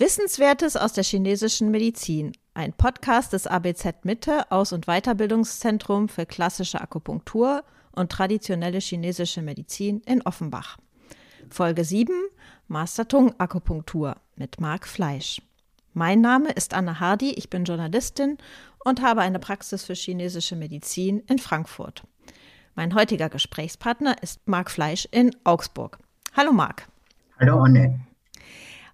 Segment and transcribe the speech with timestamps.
[0.00, 2.30] Wissenswertes aus der chinesischen Medizin.
[2.54, 10.00] Ein Podcast des ABZ Mitte Aus- und Weiterbildungszentrum für klassische Akupunktur und traditionelle chinesische Medizin
[10.06, 10.78] in Offenbach.
[11.50, 12.14] Folge 7
[12.68, 15.42] Master Tung Akupunktur mit Marc Fleisch.
[15.94, 18.38] Mein Name ist Anne Hardy, ich bin Journalistin
[18.84, 22.04] und habe eine Praxis für chinesische Medizin in Frankfurt.
[22.76, 25.98] Mein heutiger Gesprächspartner ist Marc Fleisch in Augsburg.
[26.36, 26.86] Hallo Marc.
[27.40, 28.07] Hallo Anne.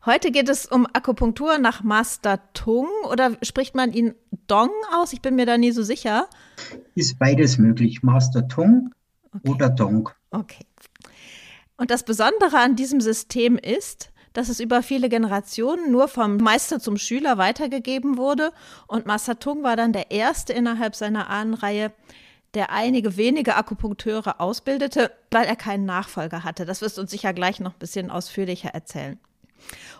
[0.06, 4.14] Heute geht es um Akupunktur nach Master Tung oder spricht man ihn
[4.46, 5.14] Dong aus?
[5.14, 6.28] Ich bin mir da nie so sicher.
[6.94, 8.92] Ist beides möglich, Master Tung
[9.32, 9.48] okay.
[9.48, 10.10] oder Dong.
[10.30, 10.66] Okay.
[11.78, 16.80] Und das Besondere an diesem System ist, dass es über viele Generationen nur vom Meister
[16.80, 18.52] zum Schüler weitergegeben wurde
[18.86, 21.92] und Master Tung war dann der erste innerhalb seiner Ahnenreihe,
[22.52, 26.66] der einige wenige Akupunkteure ausbildete, weil er keinen Nachfolger hatte.
[26.66, 29.18] Das wirst du uns sicher gleich noch ein bisschen ausführlicher erzählen.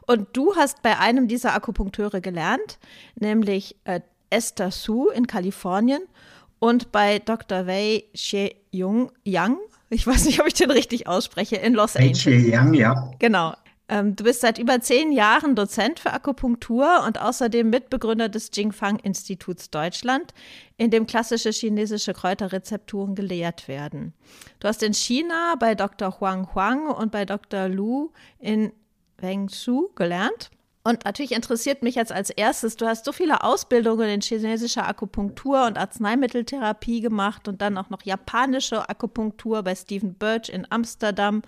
[0.06, 2.78] Und du hast bei einem dieser Akupunkteure gelernt,
[3.16, 4.00] nämlich äh,
[4.30, 6.02] Esther Su in Kalifornien
[6.58, 7.66] und bei Dr.
[7.66, 9.58] Wei Xie Yung Yang,
[9.90, 12.18] ich weiß nicht, ob ich den richtig ausspreche, in Los Angeles.
[12.18, 13.10] Xie Yang, ja.
[13.18, 13.54] Genau.
[13.86, 19.70] Ähm, du bist seit über zehn Jahren Dozent für Akupunktur und außerdem Mitbegründer des Jingfang-Instituts
[19.70, 20.32] Deutschland,
[20.78, 24.14] in dem klassische chinesische Kräuterrezepturen gelehrt werden.
[24.58, 26.18] Du hast in China bei Dr.
[26.18, 27.68] Huang Huang und bei Dr.
[27.68, 28.72] Lu in
[29.24, 30.50] Weng Shu gelernt.
[30.86, 35.64] Und natürlich interessiert mich jetzt als erstes, du hast so viele Ausbildungen in chinesischer Akupunktur
[35.64, 41.40] und Arzneimitteltherapie gemacht und dann auch noch japanische Akupunktur bei Stephen Birch in Amsterdam,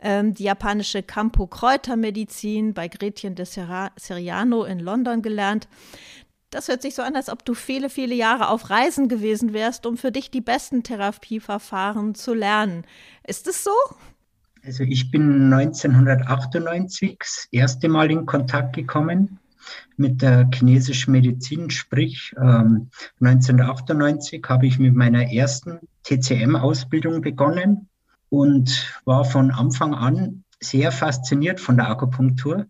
[0.00, 5.66] ähm, die japanische Campo Kräutermedizin bei Gretchen de Seriano in London gelernt.
[6.50, 9.86] Das hört sich so an, als ob du viele, viele Jahre auf Reisen gewesen wärst,
[9.86, 12.86] um für dich die besten Therapieverfahren zu lernen.
[13.26, 13.72] Ist es so?
[14.64, 19.38] Also ich bin 1998 das erste Mal in Kontakt gekommen
[19.96, 27.88] mit der chinesischen Medizin, sprich ähm, 1998 habe ich mit meiner ersten TCM-Ausbildung begonnen
[28.30, 32.66] und war von Anfang an sehr fasziniert von der Akupunktur.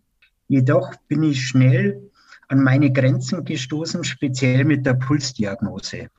[0.47, 2.09] Jedoch bin ich schnell
[2.47, 6.09] an meine Grenzen gestoßen, speziell mit der Pulsdiagnose,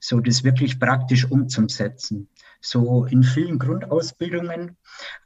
[0.00, 2.28] so das wirklich praktisch umzusetzen.
[2.60, 4.76] So in vielen Grundausbildungen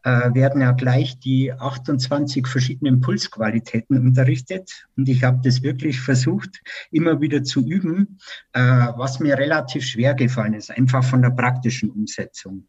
[0.02, 4.86] äh, werden ja gleich die 28 verschiedenen Pulsqualitäten unterrichtet.
[4.96, 8.18] Und ich habe das wirklich versucht, immer wieder zu üben,
[8.52, 12.66] äh, was mir relativ schwer gefallen ist, einfach von der praktischen Umsetzung.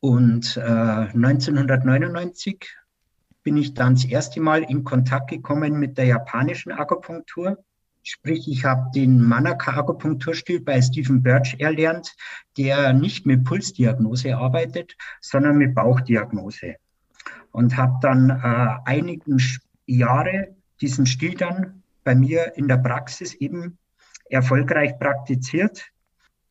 [0.00, 2.76] Und äh, 1999
[3.42, 7.58] bin ich dann das erste Mal in Kontakt gekommen mit der japanischen Akupunktur.
[8.04, 12.14] Sprich, ich habe den Manaka-Akupunkturstil bei Stephen Birch erlernt,
[12.58, 16.76] der nicht mit Pulsdiagnose arbeitet, sondern mit Bauchdiagnose.
[17.52, 19.40] Und habe dann äh, einigen
[19.86, 23.78] Jahre diesen Stil dann bei mir in der Praxis eben
[24.28, 25.92] erfolgreich praktiziert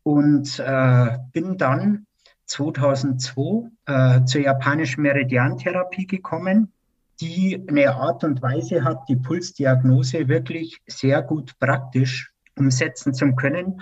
[0.04, 2.06] und äh, bin dann
[2.46, 6.72] 2002 äh, zur japanischen Meridiantherapie gekommen
[7.22, 13.82] die eine Art und Weise hat, die Pulsdiagnose wirklich sehr gut praktisch umsetzen zu können.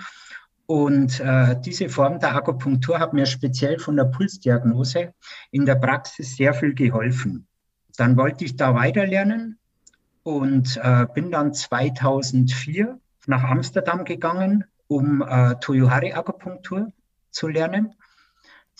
[0.66, 5.14] Und äh, diese Form der Akupunktur hat mir speziell von der Pulsdiagnose
[5.50, 7.48] in der Praxis sehr viel geholfen.
[7.96, 9.58] Dann wollte ich da weiterlernen
[10.22, 16.92] und äh, bin dann 2004 nach Amsterdam gegangen, um äh, Toyohari Akupunktur
[17.30, 17.94] zu lernen.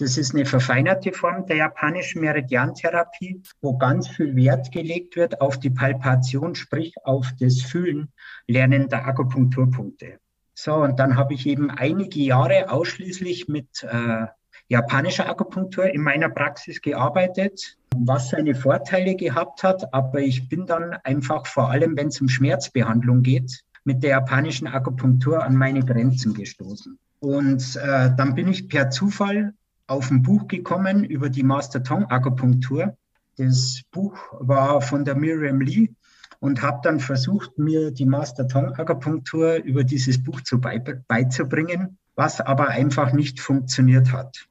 [0.01, 5.61] Das ist eine verfeinerte Form der japanischen Meridiantherapie, wo ganz viel Wert gelegt wird auf
[5.61, 8.11] die Palpation, sprich auf das Fühlen,
[8.47, 10.19] Lernen der Akupunkturpunkte.
[10.55, 14.25] So, und dann habe ich eben einige Jahre ausschließlich mit äh,
[14.69, 19.93] japanischer Akupunktur in meiner Praxis gearbeitet, was seine Vorteile gehabt hat.
[19.93, 24.67] Aber ich bin dann einfach vor allem, wenn es um Schmerzbehandlung geht, mit der japanischen
[24.67, 26.99] Akupunktur an meine Grenzen gestoßen.
[27.19, 29.53] Und äh, dann bin ich per Zufall
[29.91, 32.97] auf ein Buch gekommen über die Master Tongue Akupunktur.
[33.37, 35.91] Das Buch war von der Miriam Lee
[36.39, 42.41] und habe dann versucht, mir die Master Tongue Akupunktur über dieses Buch zu beizubringen, was
[42.41, 44.47] aber einfach nicht funktioniert hat.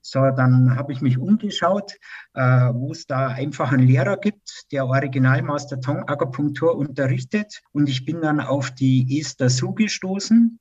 [0.00, 1.96] So, dann habe ich mich umgeschaut,
[2.32, 7.60] äh, wo es da einfach einen Lehrer gibt, der Original Master Tongue Akupunktur unterrichtet.
[7.72, 10.58] Und ich bin dann auf die Esther Su gestoßen.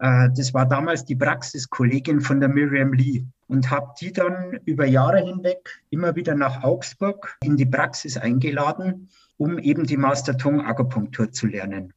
[0.00, 4.86] Äh, das war damals die Praxiskollegin von der Miriam Lee und habe die dann über
[4.86, 10.64] Jahre hinweg immer wieder nach Augsburg in die Praxis eingeladen, um eben die Master Tongue
[10.64, 11.92] Akupunktur zu lernen.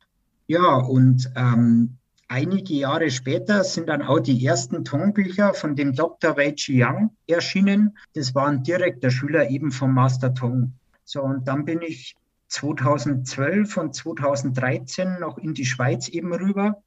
[0.48, 1.98] Ja, und ähm,
[2.28, 6.36] einige Jahre später sind dann auch die ersten Tongbücher von dem Dr.
[6.36, 7.98] Wei Yang erschienen.
[8.16, 10.74] Das waren direkt der Schüler eben vom Master Tong.
[11.06, 12.16] So, und dann bin ich
[12.50, 16.84] 2012 und 2013 noch in die Schweiz eben rüber,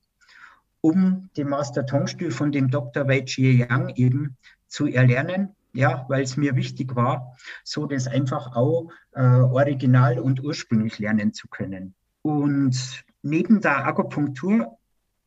[0.87, 3.09] um den Master Tongstil von dem Dr.
[3.09, 4.37] Wei Jie Yang eben
[4.69, 5.49] zu erlernen.
[5.73, 11.35] Ja, weil es mir wichtig war, so das einfach auch äh, original und ursprünglich lernen
[11.35, 11.95] zu können.
[12.23, 14.79] Und neben der Akupunktur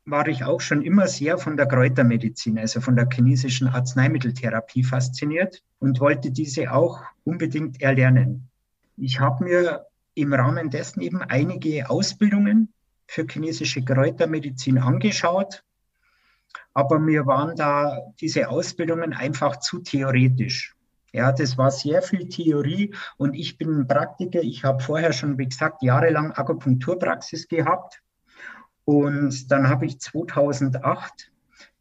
[0.05, 5.61] war ich auch schon immer sehr von der Kräutermedizin, also von der chinesischen Arzneimitteltherapie fasziniert
[5.77, 8.49] und wollte diese auch unbedingt erlernen.
[8.95, 9.85] Ich habe mir
[10.15, 12.73] im Rahmen dessen eben einige Ausbildungen
[13.09, 15.63] für chinesische Kräutermedizin angeschaut,
[16.75, 20.75] aber mir waren da diese Ausbildungen einfach zu theoretisch.
[21.11, 24.41] Ja, das war sehr viel Theorie und ich bin ein Praktiker.
[24.41, 28.03] Ich habe vorher schon, wie gesagt, jahrelang Akupunkturpraxis gehabt.
[28.85, 31.31] Und dann habe ich 2008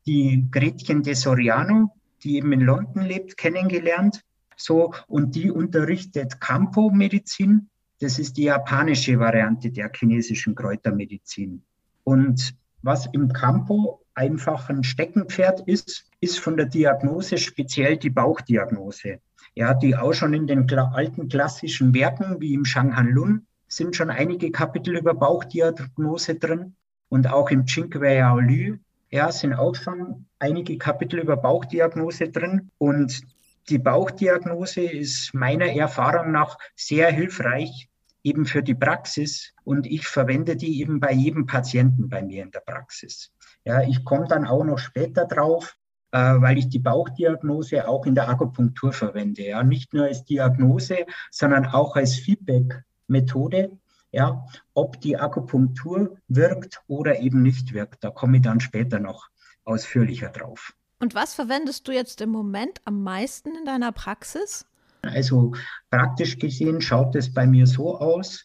[0.06, 4.24] die Gretchen de Soriano, die eben in London lebt, kennengelernt.
[4.56, 7.68] So, und die unterrichtet Campo-Medizin.
[8.00, 11.62] Das ist die japanische Variante der chinesischen Kräutermedizin.
[12.04, 19.20] Und was im Campo einfach ein Steckenpferd ist, ist von der Diagnose speziell die Bauchdiagnose.
[19.54, 24.10] Ja, die auch schon in den alten klassischen Werken wie im Shanghan Lun sind schon
[24.10, 26.74] einige Kapitel über Bauchdiagnose drin
[27.08, 28.78] und auch im Jingwei Lü
[29.10, 33.22] ja, sind auch schon einige Kapitel über Bauchdiagnose drin und
[33.68, 37.87] die Bauchdiagnose ist meiner Erfahrung nach sehr hilfreich
[38.22, 42.50] eben für die Praxis und ich verwende die eben bei jedem Patienten bei mir in
[42.50, 43.30] der Praxis.
[43.64, 45.76] Ja, ich komme dann auch noch später drauf,
[46.10, 49.42] äh, weil ich die Bauchdiagnose auch in der Akupunktur verwende.
[49.42, 53.78] Ja, nicht nur als Diagnose, sondern auch als Feedback-Methode.
[54.10, 58.02] Ja, ob die Akupunktur wirkt oder eben nicht wirkt.
[58.02, 59.28] Da komme ich dann später noch
[59.64, 60.72] ausführlicher drauf.
[60.98, 64.66] Und was verwendest du jetzt im Moment am meisten in deiner Praxis?
[65.02, 65.52] Also
[65.90, 68.44] praktisch gesehen schaut es bei mir so aus,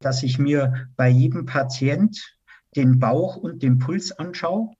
[0.00, 2.38] dass ich mir bei jedem Patient
[2.76, 4.70] den Bauch und den Puls anschaue.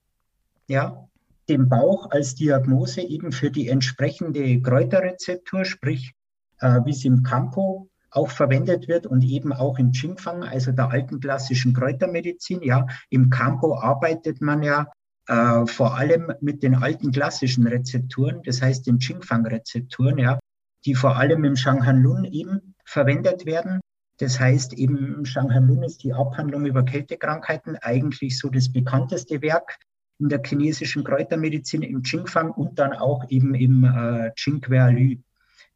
[0.69, 1.09] Ja,
[1.49, 6.15] den Bauch als Diagnose eben für die entsprechende Kräuterrezeptur, sprich
[6.61, 10.91] äh, wie es im Campo auch verwendet wird und eben auch im Qingfang, also der
[10.91, 12.63] alten klassischen Kräutermedizin.
[12.63, 14.87] Ja, im Campo arbeitet man ja
[15.27, 20.39] äh, vor allem mit den alten klassischen Rezepturen, das heißt den Qingfang-Rezepturen, ja,
[20.85, 23.81] die vor allem im Shanghan Lun eben verwendet werden.
[24.19, 29.43] Das heißt, eben im Shanghan Lun ist die Abhandlung über Kältekrankheiten eigentlich so das bekannteste
[29.43, 29.79] Werk
[30.19, 35.17] in der chinesischen Kräutermedizin im Qingfang und dann auch eben im äh, Qingquer Lü.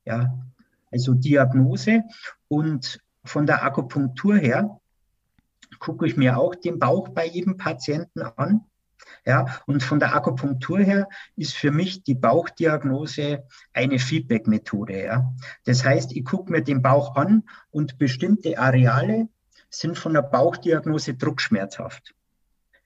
[0.04, 0.32] Ja,
[0.92, 2.04] also Diagnose
[2.48, 4.78] und von der Akupunktur her
[5.78, 8.64] gucke ich mir auch den Bauch bei jedem Patienten an
[9.26, 15.02] ja, und von der Akupunktur her ist für mich die Bauchdiagnose eine Feedback-Methode.
[15.02, 15.34] Ja.
[15.64, 17.42] Das heißt, ich gucke mir den Bauch an
[17.72, 19.28] und bestimmte Areale
[19.68, 22.14] sind von der Bauchdiagnose druckschmerzhaft.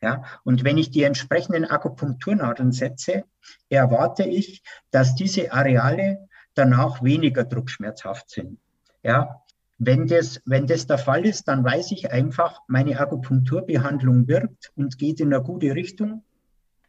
[0.02, 3.24] Ja, und wenn ich die entsprechenden Akupunkturnadeln setze,
[3.68, 8.58] erwarte ich, dass diese Areale danach weniger druckschmerzhaft sind.
[9.02, 9.42] Ja,
[9.76, 14.96] wenn das, wenn das der Fall ist, dann weiß ich einfach, meine Akupunkturbehandlung wirkt und
[14.96, 16.22] geht in eine gute Richtung.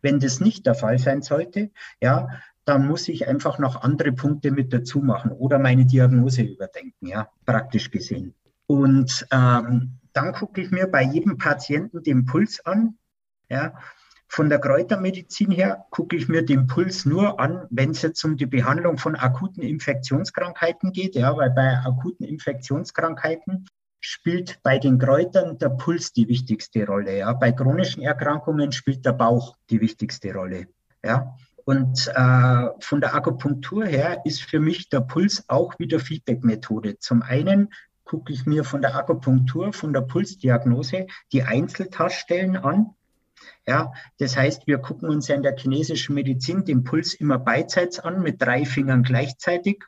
[0.02, 1.72] Wenn das nicht der Fall sein sollte,
[2.02, 2.30] ja,
[2.66, 7.30] dann muss ich einfach noch andere Punkte mit dazu machen oder meine Diagnose überdenken, ja,
[7.46, 8.34] praktisch gesehen.
[8.68, 12.98] Und ähm, dann gucke ich mir bei jedem Patienten den Puls an,
[13.50, 13.74] ja,
[14.28, 18.38] von der Kräutermedizin her gucke ich mir den Puls nur an, wenn es jetzt um
[18.38, 23.68] die Behandlung von akuten Infektionskrankheiten geht, ja, weil bei akuten Infektionskrankheiten
[24.02, 27.20] spielt bei den Kräutern der Puls die wichtigste Rolle.
[27.20, 27.34] Ja.
[27.34, 30.68] Bei chronischen Erkrankungen spielt der Bauch die wichtigste Rolle.
[31.04, 31.36] Ja.
[31.64, 37.00] Und äh, von der Akupunktur her ist für mich der Puls auch wieder Feedback-Methode.
[37.00, 37.70] Zum einen
[38.04, 42.96] gucke ich mir von der Akupunktur, von der Pulsdiagnose die Einzeltaststellen an
[43.68, 48.00] ja, das heißt, wir gucken uns ja in der chinesischen Medizin den Puls immer beidseits
[48.00, 49.84] an mit drei Fingern gleichzeitig.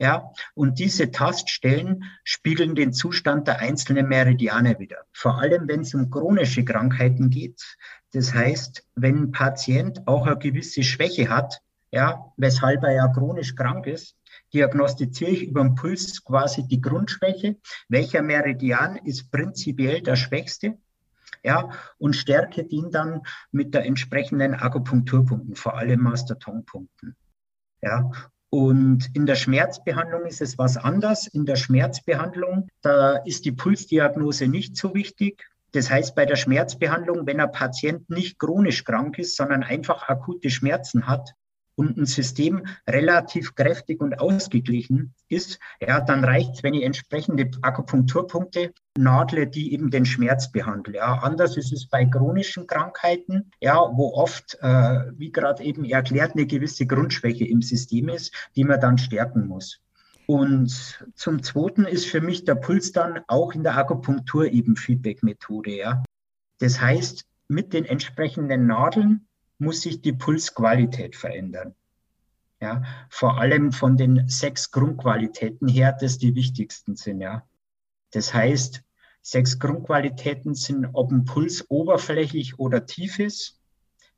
[0.00, 4.98] Ja, und diese Taststellen spiegeln den Zustand der einzelnen Meridiane wieder.
[5.12, 7.76] Vor allem, wenn es um chronische Krankheiten geht.
[8.12, 13.56] Das heißt, wenn ein Patient auch eine gewisse Schwäche hat, ja, weshalb er ja chronisch
[13.56, 14.14] krank ist,
[14.54, 17.56] diagnostiziere ich über den Puls quasi die Grundschwäche.
[17.88, 20.78] Welcher Meridian ist prinzipiell der schwächste?
[21.42, 27.16] ja, und stärke ihn dann mit der entsprechenden Akupunkturpunkten, vor allem Master-Tong-Punkten.
[27.80, 28.10] Ja,
[28.50, 31.26] und in der Schmerzbehandlung ist es was anders.
[31.26, 35.44] In der Schmerzbehandlung, da ist die Pulsdiagnose nicht so wichtig.
[35.72, 40.48] Das heißt, bei der Schmerzbehandlung, wenn ein Patient nicht chronisch krank ist, sondern einfach akute
[40.48, 41.34] Schmerzen hat,
[41.78, 47.50] und ein System relativ kräftig und ausgeglichen ist, ja, dann reicht es, wenn ich entsprechende
[47.62, 50.96] Akupunkturpunkte nadle, die eben den Schmerz behandeln.
[50.96, 56.32] Ja, anders ist es bei chronischen Krankheiten, ja, wo oft, äh, wie gerade eben erklärt,
[56.34, 59.80] eine gewisse Grundschwäche im System ist, die man dann stärken muss.
[60.26, 65.76] Und zum Zweiten ist für mich der Puls dann auch in der Akupunktur eben Feedback-Methode.
[65.76, 66.02] Ja.
[66.58, 69.27] Das heißt, mit den entsprechenden Nadeln
[69.58, 71.74] muss sich die Pulsqualität verändern.
[72.60, 77.20] Ja, vor allem von den sechs Grundqualitäten her, das die wichtigsten sind.
[77.20, 77.46] Ja,
[78.10, 78.82] das heißt,
[79.22, 83.60] sechs Grundqualitäten sind, ob ein Puls oberflächlich oder tief ist,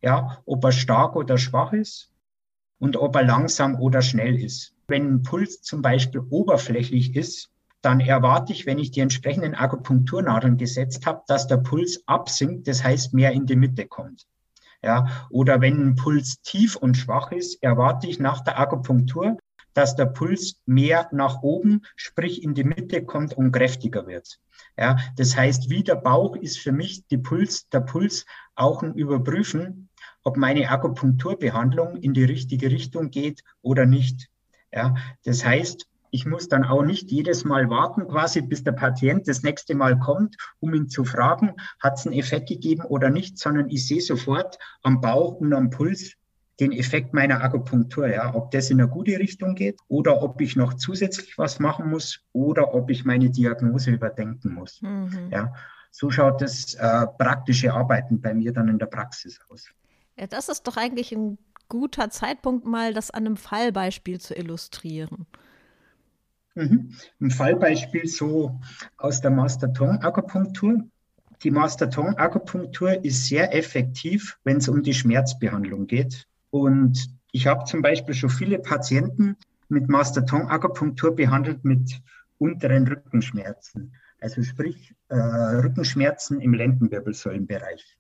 [0.00, 2.10] ja, ob er stark oder schwach ist
[2.78, 4.74] und ob er langsam oder schnell ist.
[4.86, 7.50] Wenn ein Puls zum Beispiel oberflächlich ist,
[7.82, 12.84] dann erwarte ich, wenn ich die entsprechenden Akupunkturnadeln gesetzt habe, dass der Puls absinkt, das
[12.84, 14.26] heißt mehr in die Mitte kommt.
[14.82, 19.36] Ja, oder wenn ein Puls tief und schwach ist, erwarte ich nach der Akupunktur,
[19.74, 24.38] dass der Puls mehr nach oben, sprich in die Mitte kommt und kräftiger wird.
[24.76, 28.94] Ja, das heißt, wie der Bauch ist für mich die Puls, der Puls auch ein
[28.94, 29.90] Überprüfen,
[30.22, 34.28] ob meine Akupunkturbehandlung in die richtige Richtung geht oder nicht.
[34.72, 34.94] Ja,
[35.24, 39.42] das heißt, ich muss dann auch nicht jedes Mal warten, quasi bis der Patient das
[39.42, 43.68] nächste Mal kommt, um ihn zu fragen, hat es einen Effekt gegeben oder nicht, sondern
[43.70, 46.16] ich sehe sofort am Bauch und am Puls
[46.60, 50.56] den Effekt meiner Akupunktur, ja, ob das in eine gute Richtung geht oder ob ich
[50.56, 54.82] noch zusätzlich was machen muss oder ob ich meine Diagnose überdenken muss.
[54.82, 55.30] Mhm.
[55.30, 55.54] Ja,
[55.90, 59.68] so schaut das äh, praktische Arbeiten bei mir dann in der Praxis aus.
[60.18, 61.38] Ja, das ist doch eigentlich ein
[61.68, 65.26] guter Zeitpunkt, mal das an einem Fallbeispiel zu illustrieren.
[66.60, 66.90] Mhm.
[67.20, 68.60] Ein Fallbeispiel so
[68.98, 70.84] aus der Master-Tong-Akupunktur.
[71.42, 76.26] Die Master-Tong-Akupunktur ist sehr effektiv, wenn es um die Schmerzbehandlung geht.
[76.50, 79.36] Und ich habe zum Beispiel schon viele Patienten
[79.70, 82.02] mit Master-Tong-Akupunktur behandelt mit
[82.36, 83.94] unteren Rückenschmerzen.
[84.20, 87.96] Also sprich äh, Rückenschmerzen im Lendenwirbelsäulenbereich.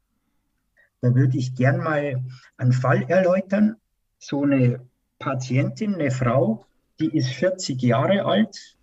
[1.00, 2.22] Da würde ich gern mal
[2.58, 3.76] einen Fall erläutern.
[4.18, 4.80] So eine
[5.18, 6.66] Patientin, eine Frau,
[7.00, 8.76] die ist 40 Jahre alt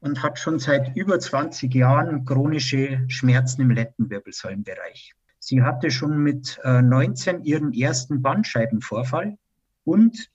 [0.00, 5.14] und hat schon seit über 20 Jahren chronische Schmerzen im Lendenwirbelsäulenbereich.
[5.38, 9.36] Sie hatte schon mit 19 äh, ihren ersten Bandscheibenvorfall
[9.84, 10.30] und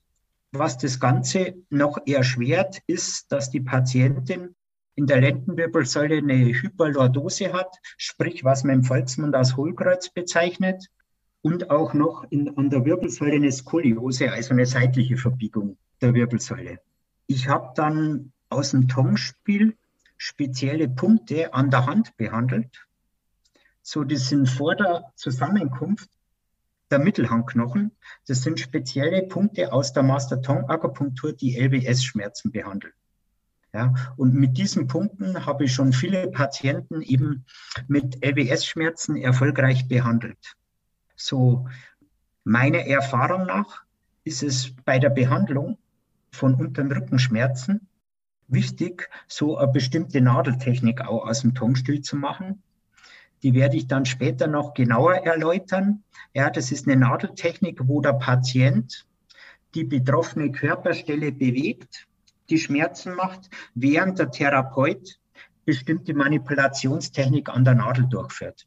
[0.52, 4.54] was das Ganze noch erschwert, ist, dass die Patientin
[4.94, 10.88] in der Lendenwirbelsäule eine Hyperlordose hat, sprich was man im Volksmund als Hohlkreuz bezeichnet,
[11.40, 16.80] und auch noch in, an der Wirbelsäule eine Skoliose, also eine seitliche Verbiegung der Wirbelsäule.
[17.30, 19.76] Ich habe dann aus dem Tongspiel
[20.16, 22.86] spezielle Punkte an der Hand behandelt.
[23.82, 26.08] So, das sind vor der Zusammenkunft
[26.90, 27.92] der Mittelhandknochen.
[28.26, 32.94] Das sind spezielle Punkte aus der Master Tong Akupunktur, die LBS-Schmerzen behandeln.
[33.74, 37.44] Ja, und mit diesen Punkten habe ich schon viele Patienten eben
[37.88, 40.56] mit LBS-Schmerzen erfolgreich behandelt.
[41.14, 41.68] So,
[42.44, 43.82] meiner Erfahrung nach
[44.24, 45.76] ist es bei der Behandlung
[46.30, 47.88] von unteren Rückenschmerzen
[48.48, 52.62] wichtig, so eine bestimmte Nadeltechnik auch aus dem Tonstuhl zu machen.
[53.42, 56.02] Die werde ich dann später noch genauer erläutern.
[56.34, 59.06] Ja, das ist eine Nadeltechnik, wo der Patient
[59.74, 62.08] die betroffene Körperstelle bewegt,
[62.50, 65.20] die Schmerzen macht, während der Therapeut
[65.64, 68.66] bestimmte Manipulationstechnik an der Nadel durchführt.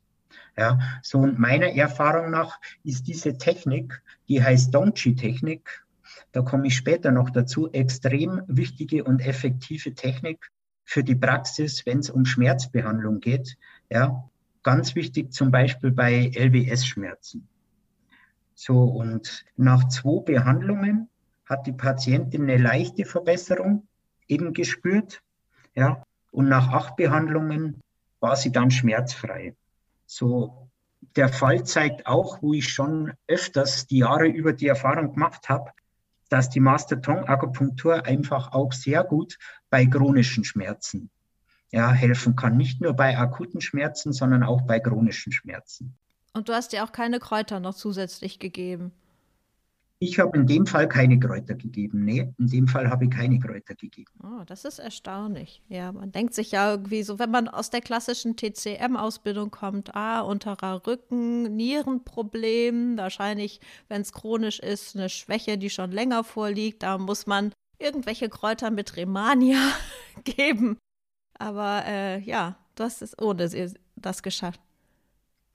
[0.56, 5.84] Ja, so und meiner Erfahrung nach ist diese Technik, die heißt Dongchi-Technik,
[6.32, 10.52] da komme ich später noch dazu, extrem wichtige und effektive Technik
[10.86, 13.58] für die Praxis, wenn es um Schmerzbehandlung geht.
[13.90, 14.30] Ja,
[14.64, 17.48] ganz wichtig zum Beispiel bei LWS-Schmerzen.
[18.56, 21.10] So, und nach zwei Behandlungen
[21.46, 23.88] hat die Patientin eine leichte Verbesserung
[24.28, 25.22] eben gespürt.
[25.76, 27.82] Ja, und nach acht Behandlungen
[28.20, 29.56] war sie dann schmerzfrei.
[30.06, 30.70] So,
[31.16, 35.72] der Fall zeigt auch, wo ich schon öfters die Jahre über die Erfahrung gemacht habe,
[36.32, 39.38] dass die Master-Tong-Akupunktur einfach auch sehr gut
[39.70, 41.10] bei chronischen Schmerzen
[41.72, 42.56] ja, helfen kann.
[42.56, 45.98] Nicht nur bei akuten Schmerzen, sondern auch bei chronischen Schmerzen.
[46.34, 48.94] Und du hast dir auch keine Kräuter noch zusätzlich gegeben?
[50.04, 52.06] Ich habe in dem Fall keine Kräuter gegeben.
[52.06, 54.10] Nee, in dem Fall habe ich keine Kräuter gegeben.
[54.24, 55.62] Oh, das ist erstaunlich.
[55.70, 60.22] Ja, man denkt sich ja irgendwie so, wenn man aus der klassischen TCM-Ausbildung kommt, ah,
[60.22, 66.98] unterer Rücken, Nierenproblem, wahrscheinlich, wenn es chronisch ist, eine Schwäche, die schon länger vorliegt, da
[66.98, 69.60] muss man irgendwelche Kräuter mit Remania
[70.24, 70.80] geben.
[71.38, 73.48] Aber äh, ja, hast es ohne
[73.96, 74.60] das geschafft.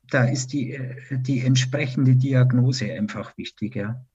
[0.09, 4.07] Da ist die, äh, die entsprechende Diagnose einfach wichtig, ja.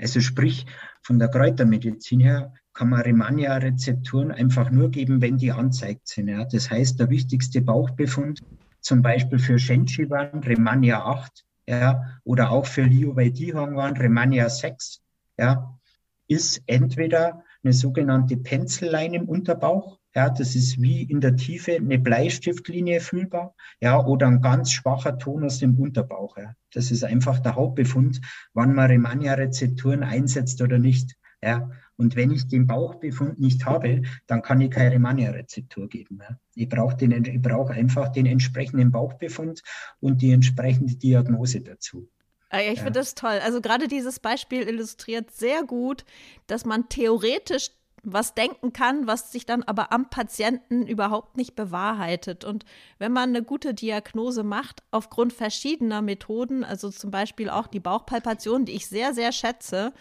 [0.00, 0.66] Also sprich,
[1.02, 6.28] von der Kräutermedizin her kann man Remania-Rezepturen einfach nur geben, wenn die anzeigt sind.
[6.28, 6.44] Ja.
[6.44, 8.40] Das heißt, der wichtigste Bauchbefund,
[8.80, 15.02] zum Beispiel für Shenchiwan, Remania 8, ja, oder auch für Liu Wei Dihongwan, Remania 6,
[15.38, 15.78] ja,
[16.26, 21.98] ist entweder eine sogenannte Penzellein im Unterbauch, ja, das ist wie in der Tiefe eine
[21.98, 26.36] Bleistiftlinie fühlbar, ja, oder ein ganz schwacher Tonus im Unterbauch.
[26.36, 26.54] Ja.
[26.72, 28.20] Das ist einfach der Hauptbefund,
[28.52, 31.16] wann man Remania-Rezepturen einsetzt oder nicht.
[31.42, 31.70] Ja.
[31.96, 36.18] Und wenn ich den Bauchbefund nicht habe, dann kann ich keine Remania-Rezeptur geben.
[36.20, 36.38] Ja.
[36.54, 39.62] Ich brauche den, einfach den entsprechenden Bauchbefund
[40.00, 42.08] und die entsprechende Diagnose dazu.
[42.52, 43.38] Ah ich finde das toll.
[43.44, 46.04] Also gerade dieses Beispiel illustriert sehr gut,
[46.48, 47.70] dass man theoretisch
[48.02, 52.44] was denken kann, was sich dann aber am Patienten überhaupt nicht bewahrheitet.
[52.44, 52.64] Und
[52.98, 58.64] wenn man eine gute Diagnose macht, aufgrund verschiedener Methoden, also zum Beispiel auch die Bauchpalpation,
[58.64, 59.92] die ich sehr, sehr schätze,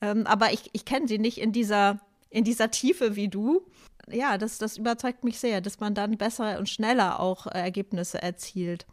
[0.00, 2.00] ähm, aber ich, ich kenne sie nicht in dieser,
[2.30, 3.66] in dieser Tiefe wie du.
[4.10, 8.22] Ja, das, das überzeugt mich sehr, dass man dann besser und schneller auch äh, Ergebnisse
[8.22, 8.86] erzielt.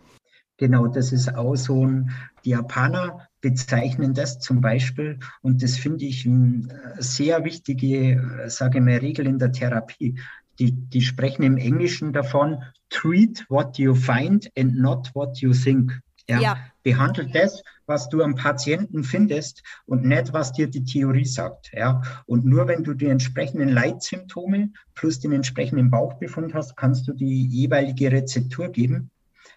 [0.57, 2.11] Genau, das ist auch so ein,
[2.45, 8.83] die Japaner bezeichnen das zum Beispiel, und das finde ich eine sehr wichtige, sage ich
[8.83, 10.15] mal, Regel in der Therapie.
[10.57, 16.01] Die, die sprechen im Englischen davon, treat what you find and not what you think.
[16.27, 16.57] Ja, ja.
[16.81, 21.71] Behandle das, was du am Patienten findest und nicht, was dir die Theorie sagt.
[21.71, 27.13] Ja, und nur wenn du die entsprechenden Leitsymptome plus den entsprechenden Bauchbefund hast, kannst du
[27.13, 29.11] die jeweilige Rezeptur geben.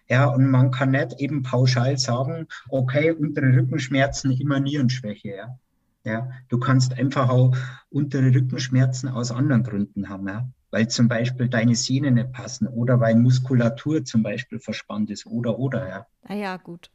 [0.09, 5.35] Ja, und man kann nicht eben pauschal sagen, okay, untere Rückenschmerzen, immer Nierenschwäche.
[5.35, 5.59] Ja.
[6.05, 7.55] Ja, du kannst einfach auch
[7.89, 10.47] untere Rückenschmerzen aus anderen Gründen haben, ja.
[10.71, 15.59] weil zum Beispiel deine Sehnen nicht passen oder weil Muskulatur zum Beispiel verspannt ist oder
[15.59, 16.07] oder ja.
[16.27, 16.89] Naja, gut.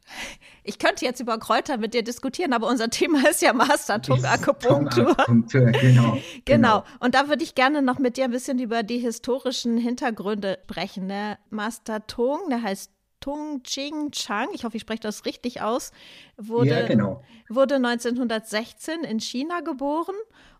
[0.63, 4.25] Ich könnte jetzt über Kräuter mit dir diskutieren, aber unser Thema ist ja Master Tung
[4.25, 5.15] Akupunktur.
[5.27, 5.53] Genau.
[5.81, 6.17] genau.
[6.45, 6.83] genau.
[6.99, 11.09] Und da würde ich gerne noch mit dir ein bisschen über die historischen Hintergründe sprechen.
[11.09, 12.94] Der Master Tung, der heißt
[13.25, 15.91] Tung Ching Chang, ich hoffe, ich spreche das richtig aus,
[16.37, 17.23] wurde, ja, genau.
[17.49, 20.13] wurde 1916 in China geboren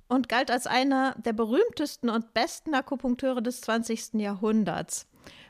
[0.07, 4.15] und galt als einer der berühmtesten und besten Akupunkteure des 20.
[4.15, 5.07] Jahrhunderts.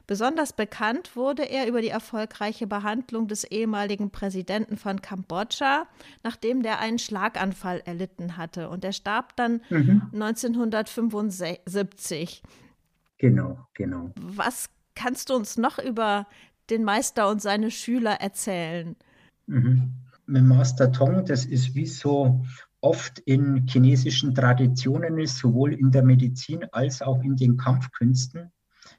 [0.08, 5.88] Besonders bekannt wurde er über die erfolgreiche Behandlung des ehemaligen Präsidenten von Kambodscha,
[6.22, 8.68] nachdem der einen Schlaganfall erlitten hatte.
[8.68, 10.12] Und er starb dann mhm.
[10.14, 12.44] 1975.
[13.20, 14.12] Genau, genau.
[14.20, 16.28] Was kannst du uns noch über
[16.70, 18.96] den Meister und seine Schüler erzählen?
[19.48, 19.94] Mhm.
[20.28, 22.44] Mit Master Tong, das ist wie so
[22.82, 28.52] oft in chinesischen Traditionen ist, sowohl in der Medizin als auch in den Kampfkünsten,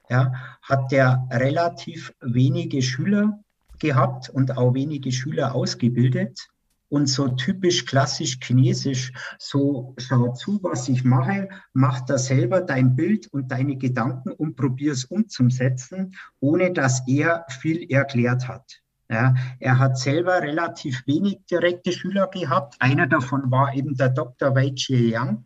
[0.09, 3.41] ja, hat der relativ wenige Schüler
[3.79, 6.49] gehabt und auch wenige Schüler ausgebildet
[6.89, 12.97] und so typisch klassisch chinesisch, so schau zu, was ich mache, mach da selber dein
[12.97, 18.83] Bild und deine Gedanken und probier es umzusetzen, ohne dass er viel erklärt hat.
[19.09, 22.75] Ja, er hat selber relativ wenig direkte Schüler gehabt.
[22.81, 24.55] Einer davon war eben der Dr.
[24.55, 25.45] Wei Chie Yang.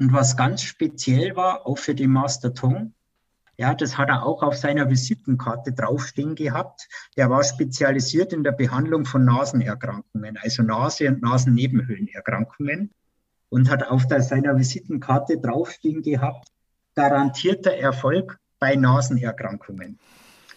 [0.00, 2.94] Und was ganz speziell war, auch für den Master Tong,
[3.60, 6.88] ja, das hat er auch auf seiner Visitenkarte draufstehen gehabt.
[7.18, 12.90] Der war spezialisiert in der Behandlung von Nasenerkrankungen, also Nase- und Nasennebenhöhlenerkrankungen
[13.50, 16.48] und hat auf der, seiner Visitenkarte draufstehen gehabt,
[16.94, 19.98] garantierter Erfolg bei Nasenerkrankungen.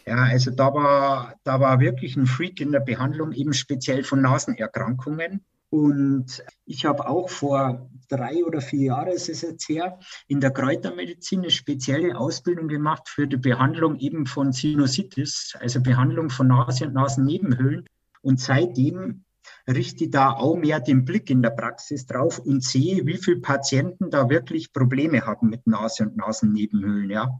[0.06, 4.22] Ja, also da war, da war wirklich ein Freak in der Behandlung, eben speziell von
[4.22, 5.44] Nasenerkrankungen.
[5.70, 10.52] Und ich habe auch vor drei oder vier Jahren, ist es jetzt her, in der
[10.52, 16.88] Kräutermedizin eine spezielle Ausbildung gemacht für die Behandlung eben von Sinusitis, also Behandlung von Nase-
[16.88, 17.88] und Nasennebenhöhlen.
[18.21, 19.23] Und seitdem
[19.67, 23.39] richte ich da auch mehr den Blick in der Praxis drauf und sehe, wie viele
[23.39, 27.10] Patienten da wirklich Probleme haben mit Nase- und Nasennebenhöhlen.
[27.10, 27.39] Ja.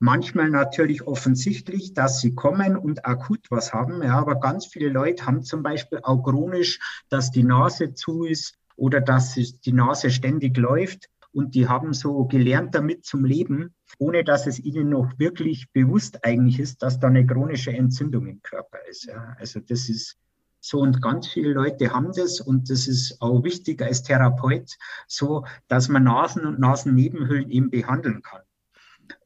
[0.00, 4.02] Manchmal natürlich offensichtlich, dass sie kommen und akut was haben.
[4.02, 6.78] Ja, aber ganz viele Leute haben zum Beispiel auch chronisch,
[7.08, 11.08] dass die Nase zu ist oder dass die Nase ständig läuft.
[11.30, 16.24] Und die haben so gelernt damit zum Leben, ohne dass es ihnen noch wirklich bewusst
[16.24, 19.04] eigentlich ist, dass da eine chronische Entzündung im Körper ist.
[19.04, 20.16] Ja, also das ist
[20.60, 25.44] so und ganz viele Leute haben das und das ist auch wichtig als Therapeut, so
[25.68, 28.42] dass man Nasen und Nasennebenhöhlen eben behandeln kann.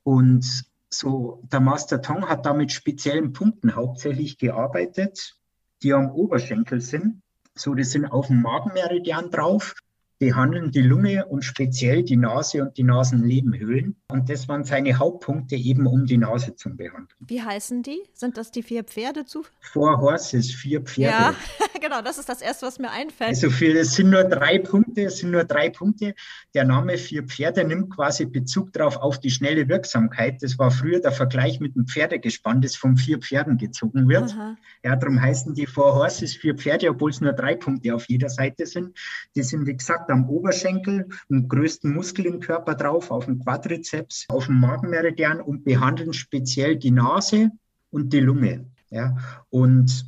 [0.03, 5.37] Und so, der Master Tong hat da mit speziellen Punkten hauptsächlich gearbeitet,
[5.83, 7.22] die am Oberschenkel sind.
[7.55, 9.75] So, die sind auf dem Magenmeridian drauf.
[10.23, 13.97] Behandeln die Lunge und speziell die Nase und die Nasennebenhöhlen.
[14.07, 17.09] Und das waren seine Hauptpunkte eben, um die Nase zu behandeln.
[17.19, 18.01] Wie heißen die?
[18.13, 19.43] Sind das die vier Pferde zu?
[19.61, 21.11] Four Horses, vier Pferde.
[21.11, 21.35] Ja,
[21.81, 23.31] genau, das ist das Erste, was mir einfällt.
[23.31, 26.15] Also für, es sind nur drei Punkte, es sind nur drei Punkte.
[26.55, 30.41] Der Name vier Pferde nimmt quasi Bezug darauf auf die schnelle Wirksamkeit.
[30.41, 34.31] Das war früher der Vergleich mit einem Pferdegespann, das von vier Pferden gezogen wird.
[34.35, 34.57] Aha.
[34.85, 38.29] Ja, darum heißen die Four Horses vier Pferde, obwohl es nur drei Punkte auf jeder
[38.29, 38.97] Seite sind.
[39.35, 44.27] Die sind, wie gesagt, am Oberschenkel, im größten Muskel im Körper drauf, auf dem Quadrizeps,
[44.29, 47.51] auf dem Magenmeridian und behandeln speziell die Nase
[47.91, 48.67] und die Lunge.
[48.91, 49.17] Ja.
[49.51, 50.07] Und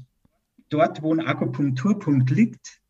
[0.69, 2.81] dort, wo ein Akupunkturpunkt liegt,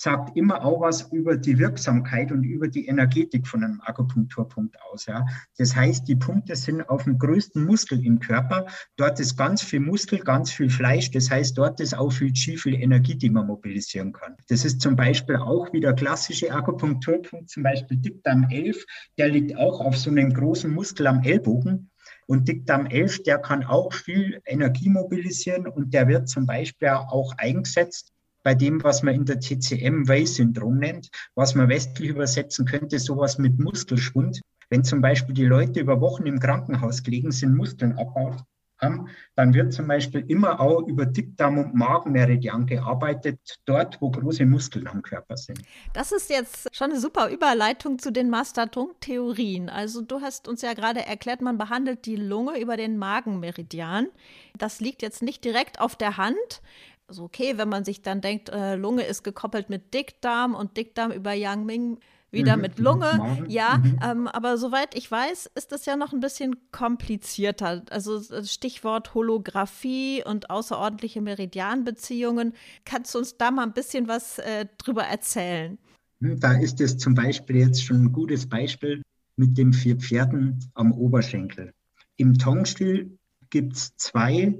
[0.00, 5.04] sagt immer auch was über die Wirksamkeit und über die Energetik von einem Akupunkturpunkt aus.
[5.04, 5.26] Ja.
[5.58, 8.64] Das heißt, die Punkte sind auf dem größten Muskel im Körper.
[8.96, 11.10] Dort ist ganz viel Muskel, ganz viel Fleisch.
[11.10, 14.36] Das heißt, dort ist auch viel Qi, viel Energie, die man mobilisieren kann.
[14.48, 18.82] Das ist zum Beispiel auch wieder klassische Akupunkturpunkt, zum Beispiel Dickdarm 11.
[19.18, 21.90] Der liegt auch auf so einem großen Muskel am Ellbogen.
[22.26, 27.34] Und Dickdarm 11, der kann auch viel Energie mobilisieren und der wird zum Beispiel auch
[27.36, 28.09] eingesetzt
[28.42, 33.58] bei dem, was man in der TCM-Way-Syndrom nennt, was man westlich übersetzen könnte, sowas mit
[33.58, 34.40] Muskelschwund.
[34.68, 38.44] Wenn zum Beispiel die Leute über Wochen im Krankenhaus gelegen sind, Muskeln abbaut
[38.80, 44.46] haben, dann wird zum Beispiel immer auch über Dickdarm und Magenmeridian gearbeitet, dort, wo große
[44.46, 45.60] Muskeln am Körper sind.
[45.92, 49.68] Das ist jetzt schon eine super Überleitung zu den Master-Theorien.
[49.68, 54.08] Also du hast uns ja gerade erklärt, man behandelt die Lunge über den Magenmeridian.
[54.56, 56.62] Das liegt jetzt nicht direkt auf der Hand
[57.10, 61.10] also okay, wenn man sich dann denkt, äh, Lunge ist gekoppelt mit Dickdarm und Dickdarm
[61.10, 61.98] über Yang Ming
[62.30, 63.18] wieder mhm, mit Lunge.
[63.40, 63.98] Mhm, ja, mhm.
[64.02, 67.82] ähm, aber soweit ich weiß, ist das ja noch ein bisschen komplizierter.
[67.90, 72.54] Also Stichwort Holographie und außerordentliche Meridianbeziehungen.
[72.84, 75.78] Kannst du uns da mal ein bisschen was äh, drüber erzählen?
[76.20, 79.02] Hm, da ist es zum Beispiel jetzt schon ein gutes Beispiel
[79.34, 81.72] mit den vier Pferden am Oberschenkel.
[82.16, 83.18] Im Tongstil
[83.48, 84.54] gibt es zwei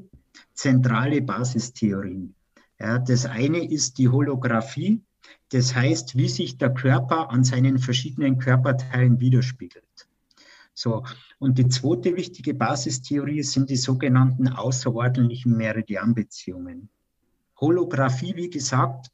[0.55, 2.35] zentrale Basistheorien.
[2.81, 5.03] Ja, das eine ist die Holographie,
[5.51, 9.85] das heißt, wie sich der Körper an seinen verschiedenen Körperteilen widerspiegelt.
[10.73, 11.05] So,
[11.38, 16.88] und die zweite wichtige Basistheorie sind die sogenannten außerordentlichen Meridianbeziehungen.
[17.61, 19.11] Holographie, wie gesagt,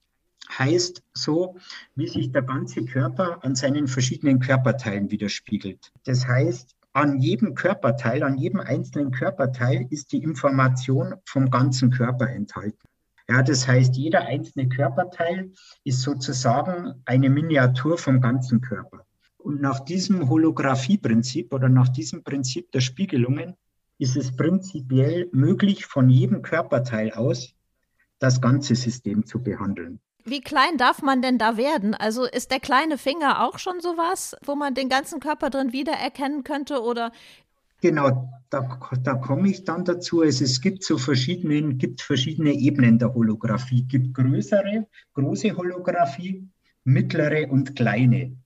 [0.57, 1.57] heißt so,
[1.97, 5.93] wie sich der ganze Körper an seinen verschiedenen Körperteilen widerspiegelt.
[6.05, 12.31] Das heißt, an jedem Körperteil, an jedem einzelnen Körperteil ist die Information vom ganzen Körper
[12.31, 12.87] enthalten.
[13.29, 15.53] Ja, das heißt, jeder einzelne Körperteil
[15.85, 19.05] ist sozusagen eine Miniatur vom ganzen Körper.
[19.39, 23.57] Und nach diesem Holographie-Prinzip oder nach diesem Prinzip der Spiegelungen
[23.99, 27.55] ist es prinzipiell möglich, von jedem Körperteil aus
[28.19, 30.01] das ganze System zu behandeln.
[30.25, 31.95] Wie klein darf man denn da werden?
[31.95, 36.43] Also ist der kleine Finger auch schon sowas, wo man den ganzen Körper drin wiedererkennen
[36.43, 36.83] könnte?
[36.83, 37.13] Oder
[37.87, 40.23] Genau, da, da komme ich dann dazu.
[40.23, 43.83] Also es gibt so verschiedene, gibt verschiedene Ebenen der Holographie.
[43.83, 46.49] Es gibt größere, große Holographie,
[46.83, 48.37] mittlere und kleine.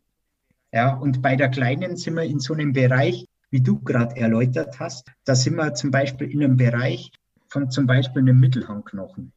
[0.74, 4.79] Ja, und bei der kleinen sind wir in so einem Bereich, wie du gerade erläutert
[4.79, 5.11] hast.
[5.24, 7.11] Da sind wir zum Beispiel in einem Bereich
[7.48, 9.33] von zum Beispiel einem Mittelhangknochen.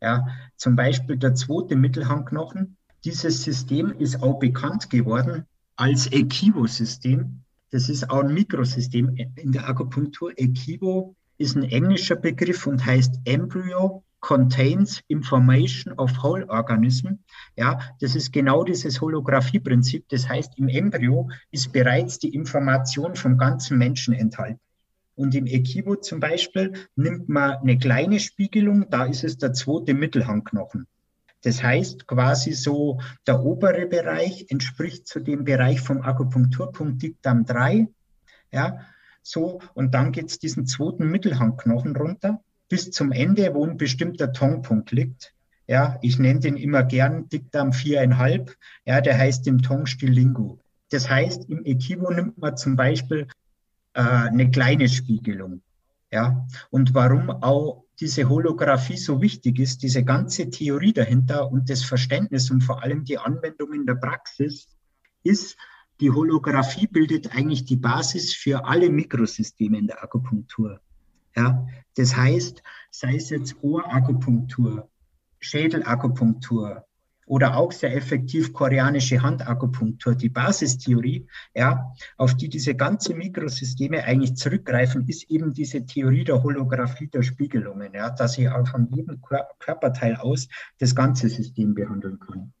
[0.00, 2.76] Ja, zum Beispiel der zweite Mittelhangknochen.
[3.02, 5.44] Dieses System ist auch bekannt geworden
[5.74, 7.43] als Equivo-System.
[7.74, 10.32] Das ist auch ein Mikrosystem in der Akupunktur.
[10.36, 17.14] Equivo ist ein englischer Begriff und heißt Embryo contains information of whole organism.
[17.56, 20.08] Ja, das ist genau dieses Holographie-Prinzip.
[20.08, 24.60] Das heißt, im Embryo ist bereits die Information vom ganzen Menschen enthalten.
[25.16, 29.94] Und im Equivo zum Beispiel nimmt man eine kleine Spiegelung, da ist es der zweite
[29.94, 30.86] Mittelhangknochen.
[31.44, 37.86] Das heißt quasi so, der obere Bereich entspricht zu dem Bereich vom Akupunkturpunkt Diktam 3.
[38.50, 38.80] Ja,
[39.22, 44.32] so, und dann geht es diesen zweiten Mittelhangknochen runter bis zum Ende, wo ein bestimmter
[44.32, 45.34] Tongpunkt liegt.
[45.66, 48.54] Ja, ich nenne den immer gern Diktam 4,5.
[48.86, 50.58] Ja, der heißt im Tongstil Lingu.
[50.90, 53.28] Das heißt, im Equivo nimmt man zum Beispiel
[53.92, 55.62] äh, eine kleine Spiegelung.
[56.10, 61.84] Ja, und warum auch diese Holographie so wichtig ist, diese ganze Theorie dahinter und das
[61.84, 64.68] Verständnis und vor allem die Anwendung in der Praxis,
[65.22, 65.56] ist,
[66.00, 70.80] die Holographie bildet eigentlich die Basis für alle Mikrosysteme in der Akupunktur.
[71.36, 74.88] Ja, das heißt, sei es jetzt Ohrakupunktur,
[75.40, 76.84] Schädelakupunktur,
[77.26, 80.14] oder auch sehr effektiv koreanische Handakupunktur.
[80.14, 86.42] Die Basistheorie, ja, auf die diese ganzen Mikrosysteme eigentlich zurückgreifen, ist eben diese Theorie der
[86.42, 89.20] Holographie der Spiegelungen, ja, dass ich auch von jedem
[89.58, 92.52] Körperteil aus das ganze System behandeln kann.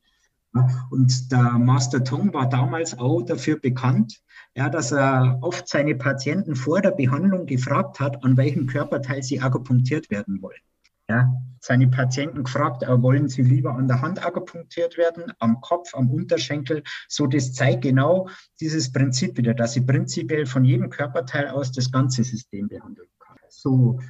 [0.90, 4.20] Und der Master Tong war damals auch dafür bekannt,
[4.56, 9.40] ja, dass er oft seine Patienten vor der Behandlung gefragt hat, an welchem Körperteil sie
[9.40, 10.60] akupunktiert werden wollen.
[11.08, 15.94] Ja, seine Patienten gefragt, äh, wollen sie lieber an der Hand akupunktiert werden, am Kopf,
[15.94, 16.82] am Unterschenkel.
[17.08, 18.28] So, das zeigt genau
[18.60, 23.36] dieses Prinzip wieder, dass sie prinzipiell von jedem Körperteil aus das ganze System behandeln kann.
[23.48, 24.00] So,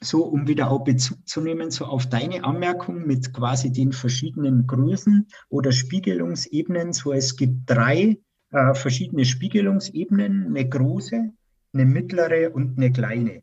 [0.00, 4.66] so um wieder auch Bezug zu nehmen, so auf deine Anmerkung mit quasi den verschiedenen
[4.66, 6.92] Größen oder Spiegelungsebenen.
[6.92, 8.18] So, es gibt drei
[8.52, 11.30] äh, verschiedene Spiegelungsebenen, eine große,
[11.72, 13.42] eine mittlere und eine kleine.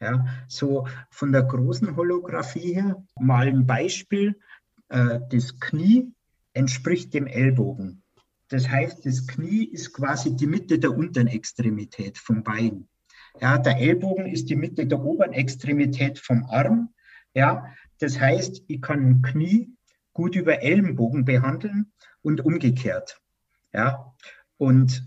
[0.00, 4.38] Ja, so von der großen Holographie her mal ein Beispiel.
[4.88, 6.12] Äh, das Knie
[6.52, 8.02] entspricht dem Ellbogen.
[8.48, 12.88] Das heißt, das Knie ist quasi die Mitte der unteren Extremität vom Bein.
[13.40, 16.94] Ja, der Ellbogen ist die Mitte der oberen Extremität vom Arm.
[17.34, 17.66] Ja,
[17.98, 19.70] das heißt, ich kann ein Knie
[20.12, 23.20] gut über Ellenbogen behandeln und umgekehrt.
[23.72, 24.14] Ja,
[24.56, 25.06] und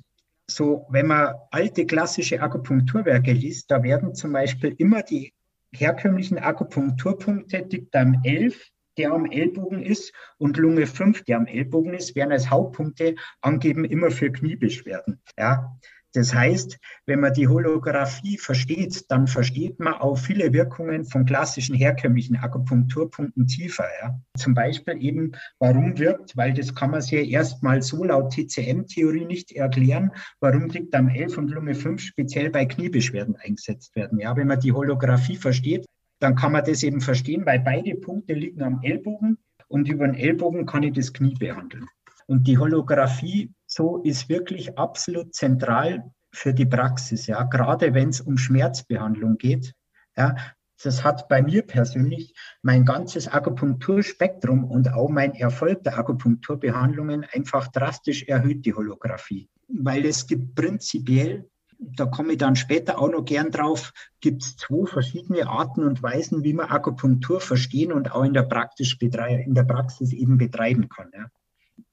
[0.49, 5.33] so, wenn man alte klassische Akupunkturwerke liest, da werden zum Beispiel immer die
[5.71, 12.15] herkömmlichen Akupunkturpunkte Dickdarm 11, der am Ellbogen ist, und Lunge 5, der am Ellbogen ist,
[12.15, 15.21] werden als Hauptpunkte angeben immer für Kniebeschwerden.
[15.37, 15.77] Ja,
[16.13, 21.75] das heißt, wenn man die Holographie versteht, dann versteht man auch viele Wirkungen von klassischen
[21.75, 23.85] herkömmlichen Akupunkturpunkten tiefer.
[24.01, 24.19] Ja.
[24.37, 29.51] Zum Beispiel eben, warum wirkt, weil das kann man sich erstmal so laut TCM-Theorie nicht
[29.51, 34.19] erklären, warum am 11 und Lunge 5 speziell bei Kniebeschwerden eingesetzt werden.
[34.19, 35.85] Ja, wenn man die Holographie versteht,
[36.19, 40.15] dann kann man das eben verstehen, weil beide Punkte liegen am Ellbogen und über den
[40.15, 41.85] Ellbogen kann ich das Knie behandeln.
[42.29, 48.21] Und die Holographie so ist wirklich absolut zentral für die Praxis, ja, gerade wenn es
[48.21, 49.73] um Schmerzbehandlung geht.
[50.15, 50.35] Ja,
[50.83, 57.67] das hat bei mir persönlich mein ganzes Akupunkturspektrum und auch mein Erfolg der Akupunkturbehandlungen einfach
[57.69, 59.49] drastisch erhöht, die Holographie.
[59.67, 64.55] Weil es gibt prinzipiell, da komme ich dann später auch noch gern drauf, gibt es
[64.55, 69.55] zwei verschiedene Arten und Weisen, wie man Akupunktur verstehen und auch in der, Praxis, in
[69.55, 71.09] der Praxis eben betreiben kann.
[71.11, 71.25] Ja.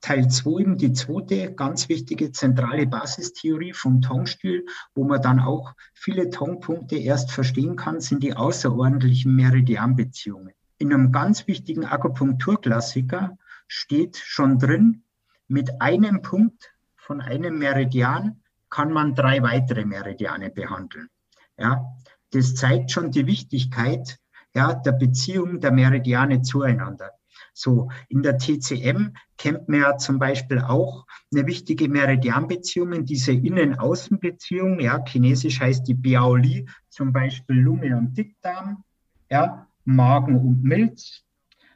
[0.00, 5.74] Teil 2 eben die zweite ganz wichtige zentrale Basistheorie vom Tongstil, wo man dann auch
[5.94, 10.52] viele Tongpunkte erst verstehen kann, sind die außerordentlichen Meridianbeziehungen.
[10.78, 15.02] In einem ganz wichtigen Akupunkturklassiker steht schon drin,
[15.48, 21.08] mit einem Punkt von einem Meridian kann man drei weitere Meridiane behandeln.
[21.56, 21.84] Ja,
[22.32, 24.18] das zeigt schon die Wichtigkeit
[24.54, 27.12] ja, der Beziehung der Meridiane zueinander.
[27.58, 34.78] So, in der TCM kennt man ja zum Beispiel auch eine wichtige Meridianbeziehung, diese Innen-Außen-Beziehung.
[34.78, 38.84] Ja, chinesisch heißt die Biaoli, zum Beispiel Lunge und Dickdarm,
[39.30, 41.22] ja, Magen und Milz.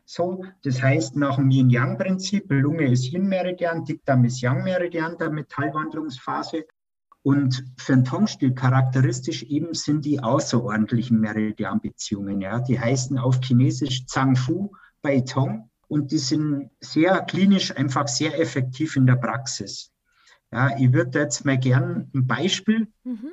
[0.05, 6.67] So, das heißt nach dem Yin-Yang-Prinzip, Lunge ist Yin-Meridian, Dickdarm ist Yang-Meridian der Metallwandlungsphase.
[7.23, 12.43] Und für den Tongstil charakteristisch eben sind die außerordentlichen Meridianbeziehungen.
[12.43, 12.61] Ja.
[12.61, 18.95] Die heißen auf Chinesisch Zhangfu bei Tong und die sind sehr klinisch einfach sehr effektiv
[18.95, 19.91] in der Praxis.
[20.53, 23.33] Ja, ich würde jetzt mal gern ein Beispiel mhm.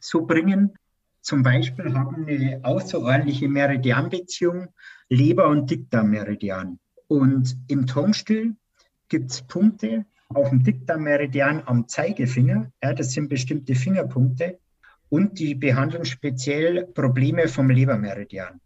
[0.00, 0.78] so bringen.
[1.20, 4.68] Zum Beispiel haben eine außerordentliche Meridianbeziehung
[5.08, 6.78] Leber- und Dickdarmmeridian.
[7.08, 8.54] Und im Tongstil
[9.08, 12.70] gibt es Punkte auf dem Dickdarmmeridian am Zeigefinger.
[12.84, 14.60] Ja, das sind bestimmte Fingerpunkte.
[15.08, 18.60] Und die behandeln speziell Probleme vom Lebermeridian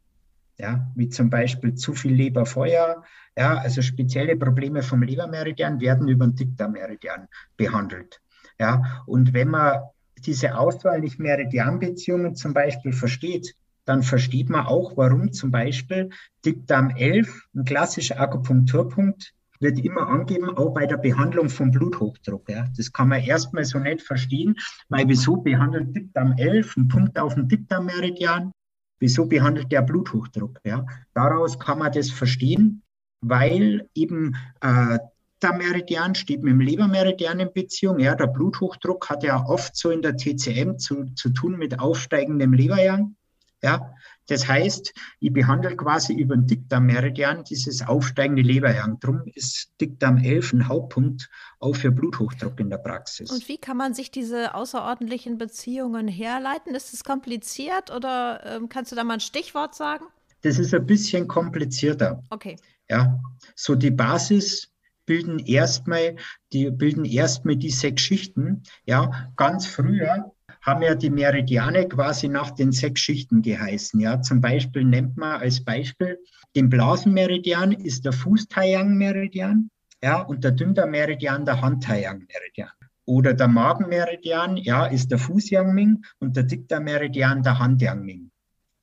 [0.61, 3.03] ja, wie zum Beispiel zu viel Leberfeuer,
[3.37, 8.21] ja, also spezielle Probleme vom Lebermeridian werden über den Dickdarmmeridian behandelt.
[8.59, 9.81] Ja, und wenn man
[10.19, 13.55] diese auswahllich Meridianbeziehungen zum Beispiel versteht,
[13.87, 16.11] dann versteht man auch, warum zum Beispiel
[16.45, 22.49] Dickdarm 11, ein klassischer Akupunkturpunkt, wird immer angeben, auch bei der Behandlung vom Bluthochdruck.
[22.49, 22.67] Ja.
[22.77, 24.57] Das kann man erstmal so nicht verstehen,
[24.89, 28.53] weil wieso behandelt Dickdarm 11 einen Punkt auf dem Dickdarmmeridian
[29.01, 30.61] Wieso behandelt der Bluthochdruck?
[30.63, 30.87] Ja?
[31.15, 32.83] Daraus kann man das verstehen,
[33.21, 34.99] weil eben äh,
[35.43, 37.99] der Meridian steht mit dem Lebermeridian in Beziehung.
[37.99, 42.53] Ja, der Bluthochdruck hat ja oft so in der TCM zu, zu tun mit aufsteigendem
[42.53, 43.17] Leberjang.
[43.63, 43.95] Ja,
[44.29, 49.01] das heißt, ich behandle quasi über den Dickdarmmeridian dieses aufsteigende Leberjang.
[49.01, 51.29] Drum ist Dickdarm 11 ein Hauptpunkt
[51.59, 53.31] auch für Bluthochdruck in der Praxis.
[53.31, 56.75] Und wie kann man sich diese außerordentlichen Beziehungen herleiten?
[56.75, 60.05] Ist es kompliziert oder ähm, kannst du da mal ein Stichwort sagen?
[60.43, 62.23] Das ist ein bisschen komplizierter.
[62.31, 62.57] Okay.
[62.89, 63.21] Ja,
[63.55, 64.71] so die Basis
[65.07, 66.17] bilden erstmal,
[66.53, 68.63] die bilden erstmal die sechs Schichten.
[68.85, 73.99] Ja, ganz früher haben ja die Meridiane quasi nach den sechs Schichten geheißen.
[74.01, 76.19] Ja, zum Beispiel nennt man als Beispiel
[76.57, 79.71] den Blasenmeridian ist der Fußtaiyang-Meridian.
[80.03, 82.71] ja, und der Dünndarmmeridian der Hantaiyang-Meridian.
[83.05, 88.30] Oder der Magenmeridian, ja, ist der Fußyangming und der Dickdarmmeridian der Handyangming.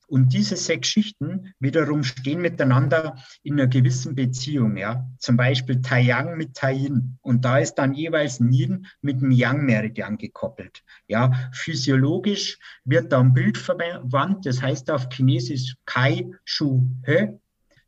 [0.08, 5.06] Und diese sechs Schichten wiederum stehen miteinander in einer gewissen Beziehung, ja.
[5.20, 7.17] Zum Beispiel Taiyang mit Taiyin.
[7.22, 10.84] Und da ist dann jeweils Yin mit dem Yang-Meridian gekoppelt.
[11.08, 14.46] Ja, physiologisch wird da ein Bild verwandt.
[14.46, 17.28] Das heißt auf Chinesisch Kai Shu He.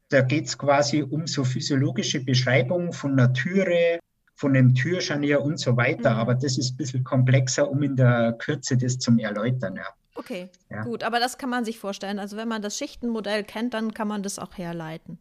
[0.10, 4.00] Da geht es quasi um so physiologische Beschreibungen von einer Türe,
[4.36, 6.16] von einem Türscharnier und so weiter.
[6.16, 6.20] Mhm.
[6.20, 9.86] Aber das ist ein bisschen komplexer, um in der Kürze das zum Erläutern, ja.
[10.20, 10.84] Okay, ja.
[10.84, 12.20] gut, aber das kann man sich vorstellen.
[12.20, 15.18] Also wenn man das Schichtenmodell kennt, dann kann man das auch herleiten.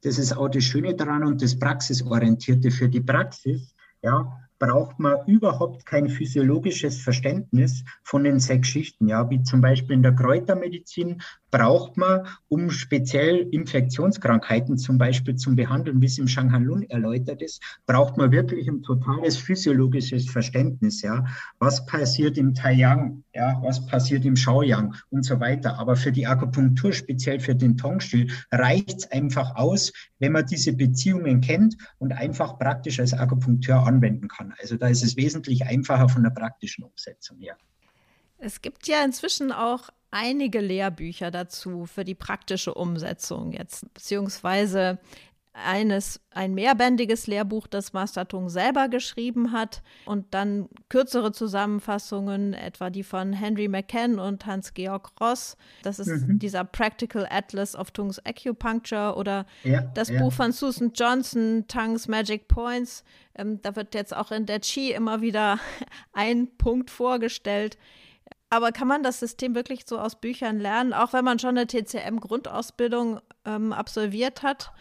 [0.00, 3.72] Das ist auch das Schöne daran und das Praxisorientierte für die Praxis.
[4.02, 9.06] Ja, braucht man überhaupt kein physiologisches Verständnis von den sechs Schichten.
[9.06, 15.54] Ja, wie zum Beispiel in der Kräutermedizin braucht man, um speziell Infektionskrankheiten zum Beispiel zum
[15.54, 21.02] Behandeln, wie es im Shanghan Lun erläutert ist, braucht man wirklich ein totales physiologisches Verständnis.
[21.02, 21.24] Ja,
[21.60, 25.78] was passiert im Taiyang, ja, was passiert im Shaoyang und so weiter.
[25.78, 30.72] Aber für die Akupunktur, speziell für den Tongstil, reicht es einfach aus, wenn man diese
[30.72, 34.54] Beziehungen kennt und einfach praktisch als Akupunkteur anwenden kann.
[34.58, 37.56] Also da ist es wesentlich einfacher von der praktischen Umsetzung her.
[38.38, 45.00] Es gibt ja inzwischen auch einige Lehrbücher dazu für die praktische Umsetzung jetzt, beziehungsweise
[45.54, 52.88] eines, ein mehrbändiges Lehrbuch, das Master Tung selber geschrieben hat und dann kürzere Zusammenfassungen, etwa
[52.88, 55.56] die von Henry McCann und Hans-Georg Ross.
[55.82, 56.38] Das ist mhm.
[56.38, 60.20] dieser Practical Atlas of Tungs Acupuncture oder ja, das ja.
[60.20, 63.04] Buch von Susan Johnson, Tongues Magic Points.
[63.34, 65.58] Ähm, da wird jetzt auch in der Chi immer wieder
[66.14, 67.76] ein Punkt vorgestellt.
[68.52, 71.66] Aber kann man das System wirklich so aus Büchern lernen, auch wenn man schon eine
[71.66, 74.74] TCM-Grundausbildung ähm, absolviert hat?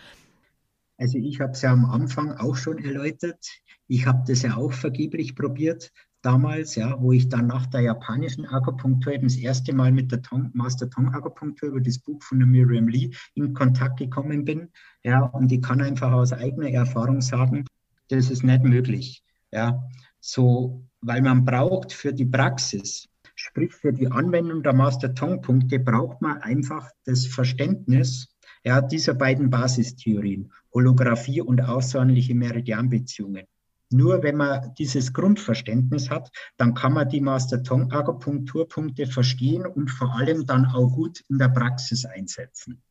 [0.97, 3.47] Also ich habe es ja am Anfang auch schon erläutert.
[3.87, 8.45] Ich habe das ja auch vergeblich probiert damals, ja, wo ich dann nach der japanischen
[8.45, 12.39] Akupunktur eben das erste Mal mit der Tong, Master Tong Akupunktur über das Buch von
[12.39, 14.67] der Miriam Lee in Kontakt gekommen bin.
[15.05, 17.63] Ja, und ich kann einfach aus eigener Erfahrung sagen,
[18.09, 19.23] das ist nicht möglich.
[19.53, 19.81] Ja,
[20.19, 23.07] so, weil man braucht für die Praxis,
[23.41, 29.15] sprich für die Anwendung der Master Tong Punkte, braucht man einfach das Verständnis ja, dieser
[29.15, 33.45] beiden Basistheorien, Holographie und außerordentliche Meridianbeziehungen.
[33.89, 40.45] Nur wenn man dieses Grundverständnis hat, dann kann man die Master-Tong-Akupunkturpunkte verstehen und vor allem
[40.45, 42.81] dann auch gut in der Praxis einsetzen.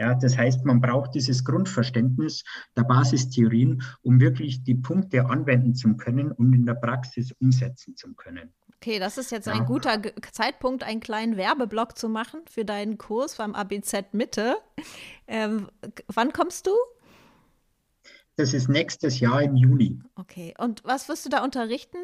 [0.00, 2.44] Ja, das heißt, man braucht dieses Grundverständnis
[2.76, 8.14] der Basistheorien, um wirklich die Punkte anwenden zu können und in der Praxis umsetzen zu
[8.14, 8.54] können.
[8.80, 9.54] Okay, das ist jetzt ja.
[9.54, 14.56] ein guter Zeitpunkt, einen kleinen Werbeblock zu machen für deinen Kurs beim ABZ Mitte.
[15.26, 15.68] Ähm,
[16.06, 16.70] wann kommst du?
[18.36, 19.98] Das ist nächstes Jahr im Juni.
[20.14, 21.98] Okay, und was wirst du da unterrichten?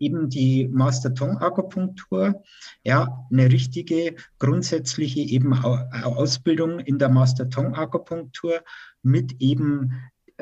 [0.00, 2.42] Eben die Master Tong Akupunktur,
[2.82, 8.64] ja, eine richtige grundsätzliche eben Ausbildung in der Master Tong Akupunktur
[9.02, 9.92] mit eben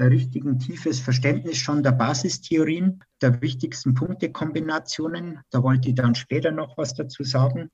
[0.08, 5.40] richtigen tiefes Verständnis schon der Basistheorien, der wichtigsten Punktekombinationen.
[5.50, 7.70] Da wollte ich dann später noch was dazu sagen.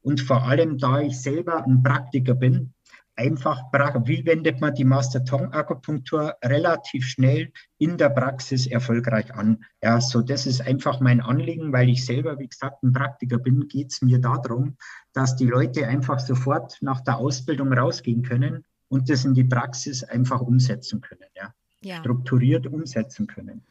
[0.00, 2.74] Und vor allem, da ich selber ein Praktiker bin,
[3.18, 3.62] einfach,
[4.06, 9.64] wie wendet man die Master Tong Akupunktur relativ schnell in der Praxis erfolgreich an.
[9.82, 13.66] Ja, so das ist einfach mein Anliegen, weil ich selber, wie gesagt, ein Praktiker bin,
[13.68, 14.76] geht es mir darum,
[15.12, 20.04] dass die Leute einfach sofort nach der Ausbildung rausgehen können und das in die Praxis
[20.04, 21.28] einfach umsetzen können.
[21.36, 21.98] Ja ja.
[21.98, 23.62] strukturiert umsetzen können.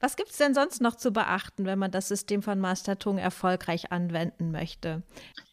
[0.00, 3.18] Was gibt es denn sonst noch zu beachten, wenn man das System von Master Tung
[3.18, 5.02] erfolgreich anwenden möchte?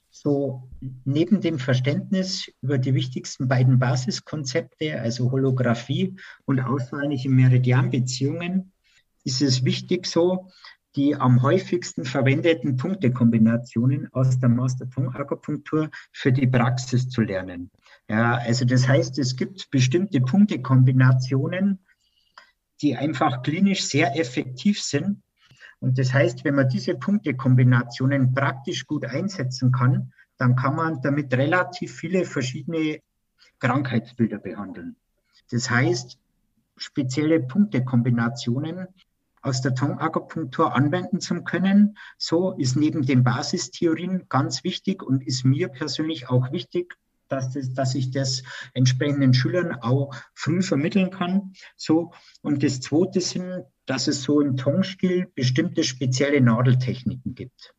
[0.10, 0.64] So,
[1.06, 6.16] neben dem Verständnis über die wichtigsten beiden Basiskonzepte, also Holographie
[6.46, 8.72] und auswahlliche Meridianbeziehungen,
[9.26, 10.50] ist es wichtig so,
[10.96, 17.70] die am häufigsten verwendeten Punktekombinationen aus der Master Tung Akupunktur für die Praxis zu lernen.
[18.10, 21.80] Ja, also das heißt, es gibt bestimmte Punktekombinationen,
[22.82, 25.22] die einfach klinisch sehr effektiv sind.
[25.80, 31.34] Und das heißt, wenn man diese Punktekombinationen praktisch gut einsetzen kann, dann kann man damit
[31.34, 33.00] relativ viele verschiedene
[33.60, 34.96] Krankheitsbilder behandeln.
[35.52, 36.18] Das heißt,
[36.78, 38.88] spezielle Punktekombinationen
[39.42, 41.98] aus der Tongakupunktur anwenden zu können.
[42.18, 46.98] So ist neben den Basistheorien ganz wichtig und ist mir persönlich auch wichtig,
[47.28, 51.54] dass, das, dass ich das entsprechenden Schülern auch früh vermitteln kann.
[51.76, 52.12] So.
[52.42, 57.74] Und das Zweite sind, dass es so im Tongstil bestimmte spezielle Nadeltechniken gibt.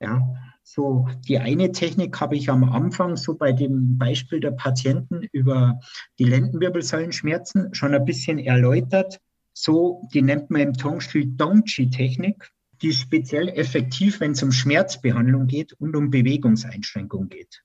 [0.00, 0.22] Ja,
[0.62, 5.80] so die eine Technik habe ich am Anfang so bei dem Beispiel der Patienten über
[6.18, 9.18] die Lendenwirbelsäulenschmerzen schon ein bisschen erläutert.
[9.54, 12.50] so, die nennt man im Tongstil Dongchi-Technik.
[12.80, 17.64] Die ist speziell effektiv, wenn es um Schmerzbehandlung geht und um Bewegungseinschränkung geht.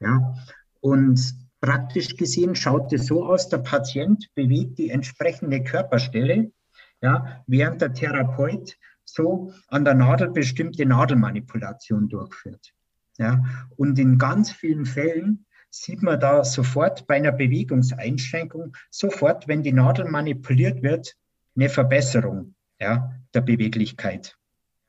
[0.00, 0.34] Ja,
[0.80, 6.52] und praktisch gesehen schaut es so aus, der Patient bewegt die entsprechende Körperstelle,
[7.00, 12.72] ja, während der Therapeut so an der Nadel bestimmte Nadelmanipulation durchführt.
[13.18, 13.42] Ja,
[13.76, 19.72] und in ganz vielen Fällen sieht man da sofort bei einer Bewegungseinschränkung, sofort, wenn die
[19.72, 21.14] Nadel manipuliert wird,
[21.56, 24.36] eine Verbesserung ja, der Beweglichkeit.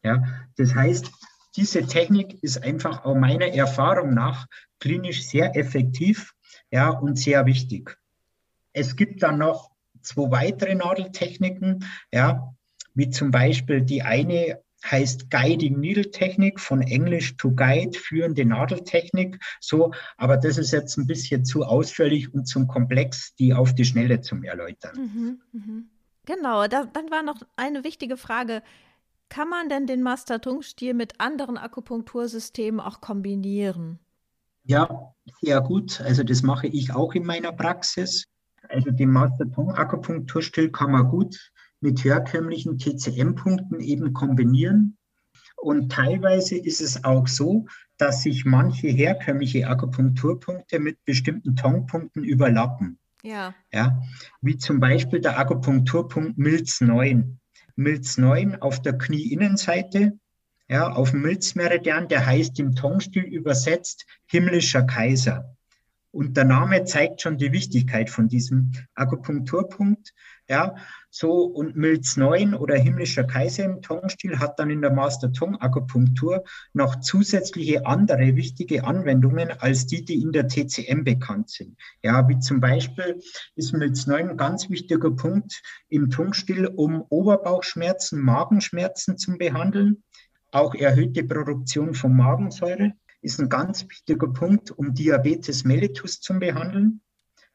[0.04, 0.24] Ja,
[0.58, 1.12] das heißt,
[1.56, 4.48] diese Technik ist einfach auch meiner Erfahrung nach
[4.80, 6.34] klinisch sehr effektiv
[6.72, 7.98] ja, und sehr wichtig.
[8.74, 9.72] Es gibt dann noch
[10.02, 12.54] zwei weitere Nadeltechniken, ja,
[12.94, 19.40] wie zum Beispiel die eine heißt Guiding Needle Technik von Englisch to Guide, führende Nadeltechnik.
[19.60, 23.86] So, aber das ist jetzt ein bisschen zu ausführlich und zum Komplex, die auf die
[23.86, 24.96] Schnelle zum Erläutern.
[24.96, 25.84] Mhm, mh.
[26.26, 28.62] Genau, da, dann war noch eine wichtige Frage.
[29.30, 34.00] Kann man denn den Master-Tung-Stil mit anderen Akupunktursystemen auch kombinieren?
[34.64, 36.02] Ja, sehr gut.
[36.02, 38.26] Also das mache ich auch in meiner Praxis.
[38.68, 44.98] Also den Master-Tung-Akupunkturstil kann man gut mit herkömmlichen TCM-Punkten eben kombinieren.
[45.56, 47.66] Und teilweise ist es auch so,
[47.98, 52.98] dass sich manche herkömmliche Akupunkturpunkte mit bestimmten Tongpunkten überlappen.
[53.24, 53.54] Ja.
[53.74, 54.02] ja.
[54.42, 57.40] Wie zum Beispiel der Akupunkturpunkt Milz 9.
[57.80, 60.20] Milz 9 auf der Knieinnenseite,
[60.68, 65.56] ja, auf dem Milzmeridian, der heißt im Tongstil übersetzt himmlischer Kaiser.
[66.12, 70.14] Und der Name zeigt schon die Wichtigkeit von diesem Akupunkturpunkt.
[70.50, 70.76] Ja,
[71.12, 75.56] so und Milz 9 oder himmlischer Kaiser im Tongstil hat dann in der Master Tong
[75.62, 76.44] Akupunktur
[76.74, 81.78] noch zusätzliche andere wichtige Anwendungen als die, die in der TCM bekannt sind.
[82.02, 83.22] Ja, wie zum Beispiel
[83.56, 90.04] ist Milz 9 ein ganz wichtiger Punkt im Tongstil, um Oberbauchschmerzen, Magenschmerzen zu behandeln.
[90.52, 97.02] Auch erhöhte Produktion von Magensäure ist ein ganz wichtiger Punkt, um Diabetes mellitus zu behandeln.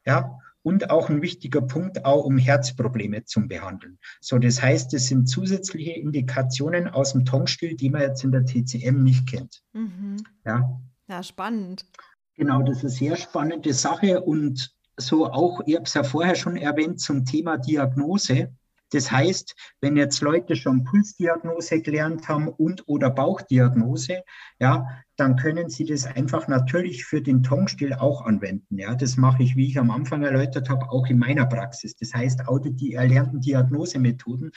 [0.05, 3.99] Ja, und auch ein wichtiger Punkt, auch um Herzprobleme zu behandeln.
[4.19, 8.45] So, das heißt, es sind zusätzliche Indikationen aus dem Tongstil, die man jetzt in der
[8.45, 9.61] TCM nicht kennt.
[9.73, 10.17] Mhm.
[10.43, 10.81] Ja.
[11.07, 11.85] ja, spannend.
[12.33, 16.33] Genau, das ist eine sehr spannende Sache und so auch, ich habe es ja vorher
[16.33, 18.51] schon erwähnt, zum Thema Diagnose.
[18.91, 24.23] Das heißt, wenn jetzt Leute schon Pulsdiagnose gelernt haben und oder Bauchdiagnose,
[24.59, 28.77] ja, dann können sie das einfach natürlich für den Tongstil auch anwenden.
[28.77, 31.95] Ja, das mache ich, wie ich am Anfang erläutert habe, auch in meiner Praxis.
[31.95, 34.51] Das heißt, auch die erlernten Diagnosemethoden,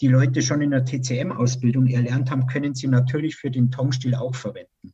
[0.00, 4.34] die Leute schon in der TCM-Ausbildung erlernt haben, können sie natürlich für den Tongstil auch
[4.34, 4.92] verwenden.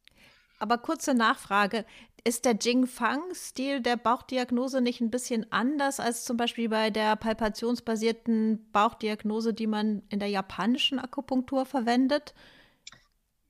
[0.59, 1.85] Aber kurze Nachfrage.
[2.27, 8.71] Ist der Jing-Fang-Stil der Bauchdiagnose nicht ein bisschen anders als zum Beispiel bei der palpationsbasierten
[8.73, 12.35] Bauchdiagnose, die man in der japanischen Akupunktur verwendet?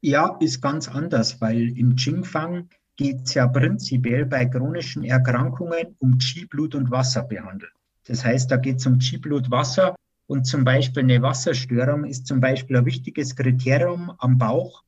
[0.01, 6.19] Ja, ist ganz anders, weil im Jing-Fang geht es ja prinzipiell bei chronischen Erkrankungen um
[6.19, 7.73] Qi, Blut und Wasser behandelt.
[8.07, 9.95] Das heißt, da geht es um Qi, Blut, Wasser
[10.27, 14.84] und zum Beispiel eine Wasserstörung ist zum Beispiel ein wichtiges Kriterium am Bauch,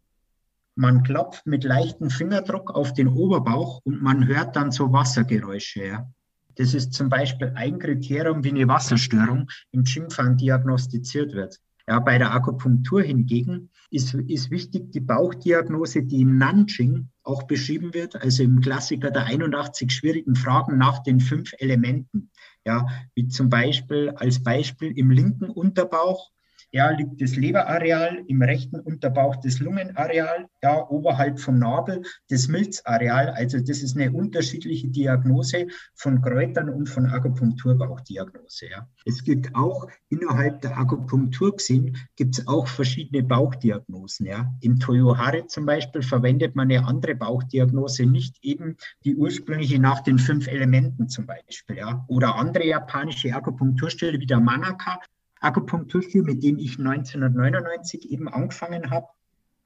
[0.77, 5.85] man klopft mit leichtem Fingerdruck auf den Oberbauch und man hört dann so Wassergeräusche.
[5.85, 6.11] Ja.
[6.57, 11.61] Das ist zum Beispiel ein Kriterium, wie eine Wasserstörung im Jingfang diagnostiziert wird.
[11.89, 17.95] Ja, bei der Akupunktur hingegen ist, ist wichtig die Bauchdiagnose, die im Nanjing auch beschrieben
[17.95, 22.31] wird, also im Klassiker der 81 schwierigen Fragen nach den fünf Elementen.
[22.64, 26.33] Ja, wie zum Beispiel als Beispiel im linken Unterbauch
[26.73, 33.31] ja, liegt das Leberareal im rechten Unterbauch das Lungenareal, ja, oberhalb vom Nabel das Milzareal.
[33.31, 38.67] Also das ist eine unterschiedliche Diagnose von Kräutern und von Akupunkturbauchdiagnose.
[38.71, 38.89] Ja.
[39.05, 44.27] Es gibt auch innerhalb der Akupunktur gesehen, gibt es auch verschiedene Bauchdiagnosen.
[44.27, 44.53] Ja.
[44.61, 50.19] Im Toyohari zum Beispiel verwendet man eine andere Bauchdiagnose, nicht eben die ursprüngliche nach den
[50.19, 51.77] fünf Elementen zum Beispiel.
[51.77, 52.05] Ja.
[52.09, 55.01] Oder andere japanische Akupunkturstelle wie der Manaka
[55.41, 59.09] Akupunkturstil, mit dem ich 1999 eben angefangen habe,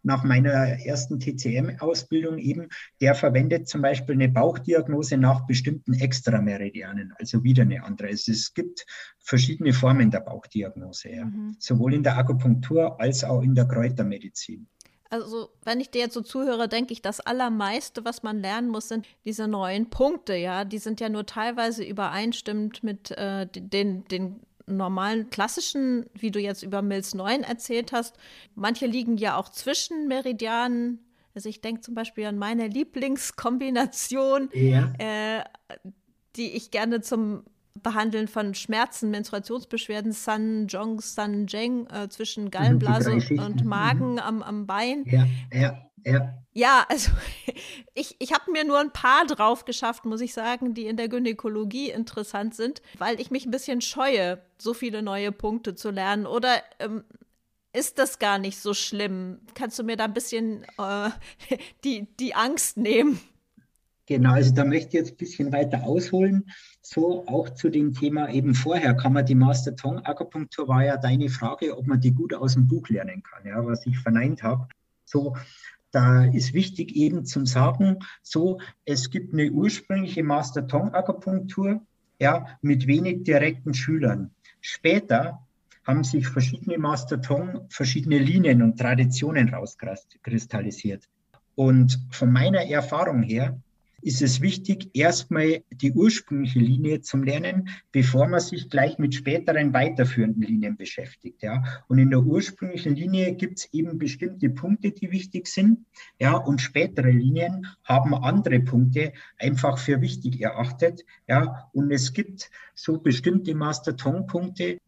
[0.03, 2.69] nach meiner ersten TCM-Ausbildung eben,
[3.01, 8.09] der verwendet zum Beispiel eine Bauchdiagnose nach bestimmten Extrameridianen, also wieder eine andere.
[8.09, 8.87] Also es gibt
[9.19, 11.25] verschiedene Formen der Bauchdiagnose, ja.
[11.27, 11.57] mhm.
[11.59, 14.67] sowohl in der Akupunktur als auch in der Kräutermedizin.
[15.13, 18.87] Also, wenn ich dir jetzt so zuhöre, denke ich, das Allermeiste, was man lernen muss,
[18.87, 20.65] sind diese neuen Punkte, ja.
[20.65, 24.41] Die sind ja nur teilweise übereinstimmend mit äh, den, den
[24.77, 28.17] normalen klassischen, wie du jetzt über Mills 9 erzählt hast.
[28.55, 31.01] Manche liegen ja auch zwischen Meridianen.
[31.35, 34.93] Also ich denke zum Beispiel an meine Lieblingskombination, ja.
[34.99, 35.45] äh,
[36.37, 37.45] die ich gerne zum
[37.83, 44.19] Behandeln von Schmerzen, Menstruationsbeschwerden, San Jong, San Jeng äh, zwischen Gallenblase und Magen mhm.
[44.19, 45.05] am, am Bein.
[45.07, 46.35] Ja, ja, ja.
[46.53, 47.13] Ja, also
[47.95, 51.09] ich, ich habe mir nur ein paar drauf geschafft, muss ich sagen, die in der
[51.09, 56.27] Gynäkologie interessant sind, weil ich mich ein bisschen scheue, so viele neue Punkte zu lernen.
[56.27, 57.05] Oder ähm,
[57.73, 59.39] ist das gar nicht so schlimm?
[59.55, 61.11] Kannst du mir da ein bisschen äh,
[61.85, 63.21] die, die Angst nehmen?
[64.07, 66.51] Genau, also da möchte ich jetzt ein bisschen weiter ausholen.
[66.83, 70.97] So auch zu dem Thema eben vorher kann man die Master Tongue Akupunktur war ja
[70.97, 74.43] deine Frage, ob man die gut aus dem Buch lernen kann, ja, was ich verneint
[74.43, 74.67] habe.
[75.05, 75.37] So,
[75.91, 81.83] da ist wichtig eben zum Sagen, so, es gibt eine ursprüngliche Master Tongue Akupunktur,
[82.21, 84.31] ja, mit wenig direkten Schülern.
[84.61, 85.47] Später
[85.85, 91.09] haben sich verschiedene Master Tongue, verschiedene Linien und Traditionen rauskristallisiert.
[91.55, 93.61] Und von meiner Erfahrung her
[94.03, 99.73] ist es wichtig, erstmal die ursprüngliche Linie zu lernen, bevor man sich gleich mit späteren
[99.73, 101.43] weiterführenden Linien beschäftigt.
[101.43, 101.63] Ja.
[101.89, 105.85] Und in der ursprünglichen Linie gibt es eben bestimmte Punkte, die wichtig sind.
[106.19, 111.05] Ja, und spätere Linien haben andere Punkte einfach für wichtig erachtet.
[111.29, 114.79] Ja, und es gibt so bestimmte Master-Tong-Punkte,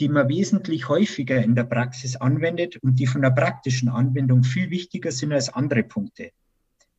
[0.00, 4.70] die man wesentlich häufiger in der Praxis anwendet und die von der praktischen Anwendung viel
[4.70, 6.30] wichtiger sind als andere Punkte.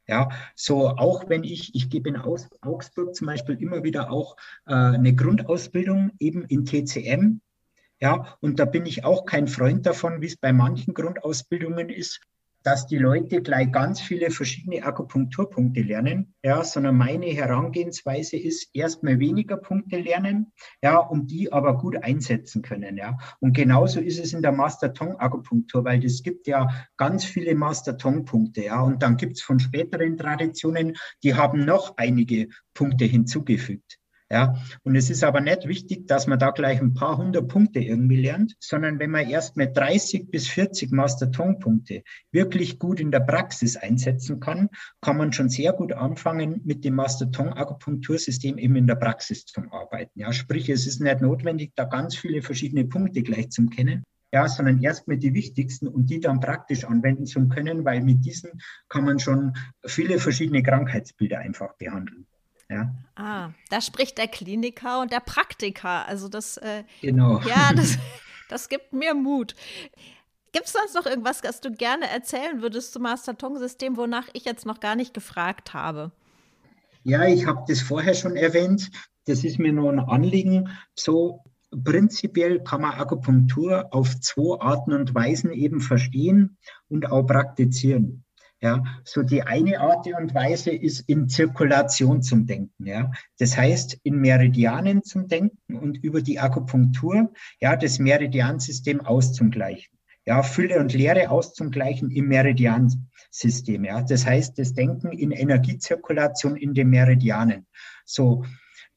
[0.09, 4.73] Ja, so auch wenn ich, ich gebe in Augsburg zum Beispiel immer wieder auch äh,
[4.73, 7.41] eine Grundausbildung eben in TCM.
[7.99, 12.21] Ja, und da bin ich auch kein Freund davon, wie es bei manchen Grundausbildungen ist,
[12.63, 19.19] dass die Leute gleich ganz viele verschiedene Akupunkturpunkte lernen, ja, sondern meine Herangehensweise ist erstmal
[19.19, 20.51] weniger Punkte lernen,
[20.81, 23.17] ja, und die aber gut einsetzen können, ja.
[23.39, 27.55] Und genauso ist es in der Master Tong Akupunktur, weil es gibt ja ganz viele
[27.55, 32.49] Master Tong Punkte, ja, und dann gibt es von späteren Traditionen, die haben noch einige
[32.73, 33.98] Punkte hinzugefügt.
[34.31, 37.79] Ja, und es ist aber nicht wichtig, dass man da gleich ein paar hundert Punkte
[37.79, 43.21] irgendwie lernt, sondern wenn man erst mit 30 bis 40 Master-Tong-Punkte wirklich gut in der
[43.21, 44.69] Praxis einsetzen kann,
[45.01, 50.19] kann man schon sehr gut anfangen, mit dem Master-Tong-Akupunktursystem eben in der Praxis zu arbeiten.
[50.19, 54.47] Ja, sprich, es ist nicht notwendig, da ganz viele verschiedene Punkte gleich zu kennen, ja,
[54.47, 59.05] sondern erstmal die wichtigsten und die dann praktisch anwenden zu können, weil mit diesen kann
[59.05, 59.53] man schon
[59.87, 62.27] viele verschiedene Krankheitsbilder einfach behandeln.
[62.69, 62.93] Ja.
[63.15, 66.07] Ah, da spricht der Kliniker und der Praktiker.
[66.07, 67.41] Also das, äh, genau.
[67.41, 67.97] ja, das,
[68.49, 69.55] das gibt mir Mut.
[70.51, 74.65] Gibt es sonst noch irgendwas, was du gerne erzählen würdest zum Master-Tong-System, wonach ich jetzt
[74.65, 76.11] noch gar nicht gefragt habe?
[77.03, 78.89] Ja, ich habe das vorher schon erwähnt.
[79.25, 80.69] Das ist mir nur ein Anliegen.
[80.95, 81.43] So
[81.83, 86.57] prinzipiell kann man Akupunktur auf zwei Arten und Weisen eben verstehen
[86.87, 88.23] und auch praktizieren.
[88.61, 92.85] Ja, so die eine Art und Weise ist in Zirkulation zum Denken.
[92.85, 97.31] Ja, das heißt in Meridianen zum Denken und über die Akupunktur
[97.61, 99.97] ja das Meridiansystem auszugleichen.
[100.25, 103.85] Ja, Fülle und Leere auszugleichen im Meridiansystem.
[103.85, 107.65] Ja, das heißt das Denken in Energiezirkulation in den Meridianen.
[108.05, 108.43] So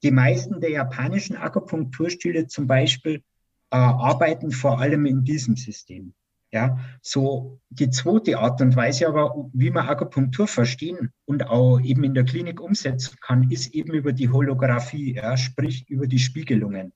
[0.02, 3.22] die meisten der japanischen Akupunkturstile zum Beispiel
[3.70, 6.14] äh, arbeiten vor allem in diesem System.
[6.55, 12.05] Ja, so die zweite Art und Weise aber, wie man Akupunktur verstehen und auch eben
[12.05, 16.92] in der Klinik umsetzen kann, ist eben über die Holographie, ja, sprich über die Spiegelungen.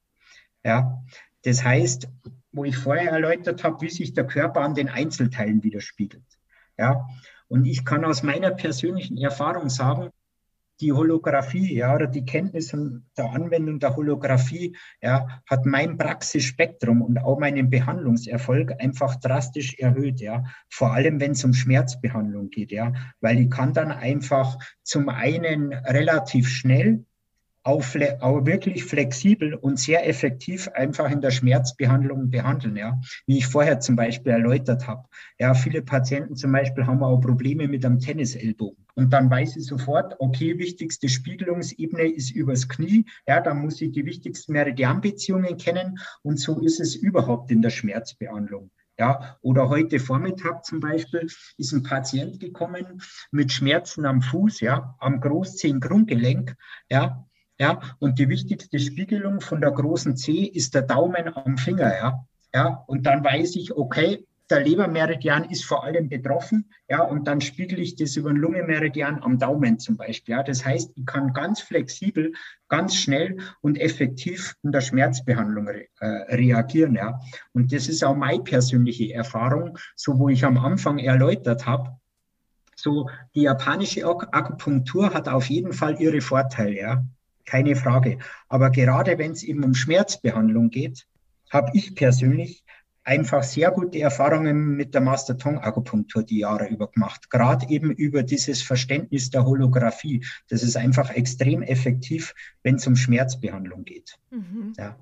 [0.62, 1.02] Ja,
[1.42, 2.06] das heißt,
[2.52, 6.26] wo ich vorher erläutert habe, wie sich der Körper an den Einzelteilen widerspiegelt.
[6.76, 7.08] Ja,
[7.48, 10.10] und ich kann aus meiner persönlichen Erfahrung sagen,
[10.80, 17.18] die Holographie, ja, oder die Kenntnisse der Anwendung der Holographie, ja, hat mein Praxisspektrum und
[17.18, 20.44] auch meinen Behandlungserfolg einfach drastisch erhöht, ja.
[20.68, 25.72] Vor allem, wenn es um Schmerzbehandlung geht, ja, weil ich kann dann einfach zum einen
[25.72, 27.04] relativ schnell
[27.66, 27.84] auch,
[28.20, 33.00] auch wirklich flexibel und sehr effektiv einfach in der Schmerzbehandlung behandeln, ja.
[33.26, 35.08] Wie ich vorher zum Beispiel erläutert habe.
[35.38, 38.86] Ja, viele Patienten zum Beispiel haben auch Probleme mit einem Tennisellbogen.
[38.94, 43.04] Und dann weiß ich sofort, okay, wichtigste Spiegelungsebene ist übers Knie.
[43.26, 45.98] Ja, da muss ich die wichtigsten Meridianbeziehungen kennen.
[46.22, 48.70] Und so ist es überhaupt in der Schmerzbehandlung.
[48.98, 54.96] Ja, oder heute Vormittag zum Beispiel ist ein Patient gekommen mit Schmerzen am Fuß, ja,
[55.00, 56.56] am Großzehengrundgelenk,
[56.88, 57.26] ja,
[57.58, 62.26] ja, und die wichtigste Spiegelung von der großen C ist der Daumen am Finger, ja.
[62.54, 67.40] Ja, und dann weiß ich, okay, der Lebermeridian ist vor allem betroffen, ja, und dann
[67.40, 70.42] spiegel ich das über den Lungenmeridian am Daumen zum Beispiel, ja.
[70.42, 72.32] Das heißt, ich kann ganz flexibel,
[72.68, 77.20] ganz schnell und effektiv in der Schmerzbehandlung re äh, reagieren, ja.
[77.52, 81.96] Und das ist auch meine persönliche Erfahrung, so wo ich am Anfang erläutert habe,
[82.76, 87.04] so die japanische Akupunktur hat auf jeden Fall ihre Vorteile, ja.
[87.46, 88.18] Keine Frage.
[88.48, 91.06] Aber gerade wenn es eben um Schmerzbehandlung geht,
[91.50, 92.64] habe ich persönlich
[93.06, 97.30] einfach sehr gute Erfahrungen mit der Master Tongue Akupunktur die Jahre über gemacht.
[97.30, 100.26] Gerade eben über dieses Verständnis der Holographie.
[100.48, 102.34] Das ist einfach extrem effektiv,
[102.64, 104.18] wenn es um Schmerzbehandlung geht.
[104.30, 104.72] Mhm.
[104.76, 104.96] Ja.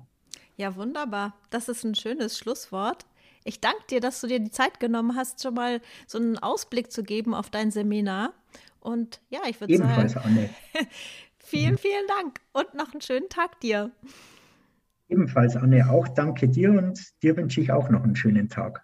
[0.55, 1.35] ja, wunderbar.
[1.49, 3.05] Das ist ein schönes Schlusswort.
[3.43, 6.91] Ich danke dir, dass du dir die Zeit genommen hast, schon mal so einen Ausblick
[6.91, 8.33] zu geben auf dein Seminar.
[8.79, 10.13] Und ja, ich würde sagen.
[10.23, 10.49] Anne.
[11.45, 13.91] vielen, vielen Dank und noch einen schönen Tag dir.
[15.07, 18.73] Ebenfalls, Anne, auch danke dir und dir wünsche ich auch noch einen schönen Tag.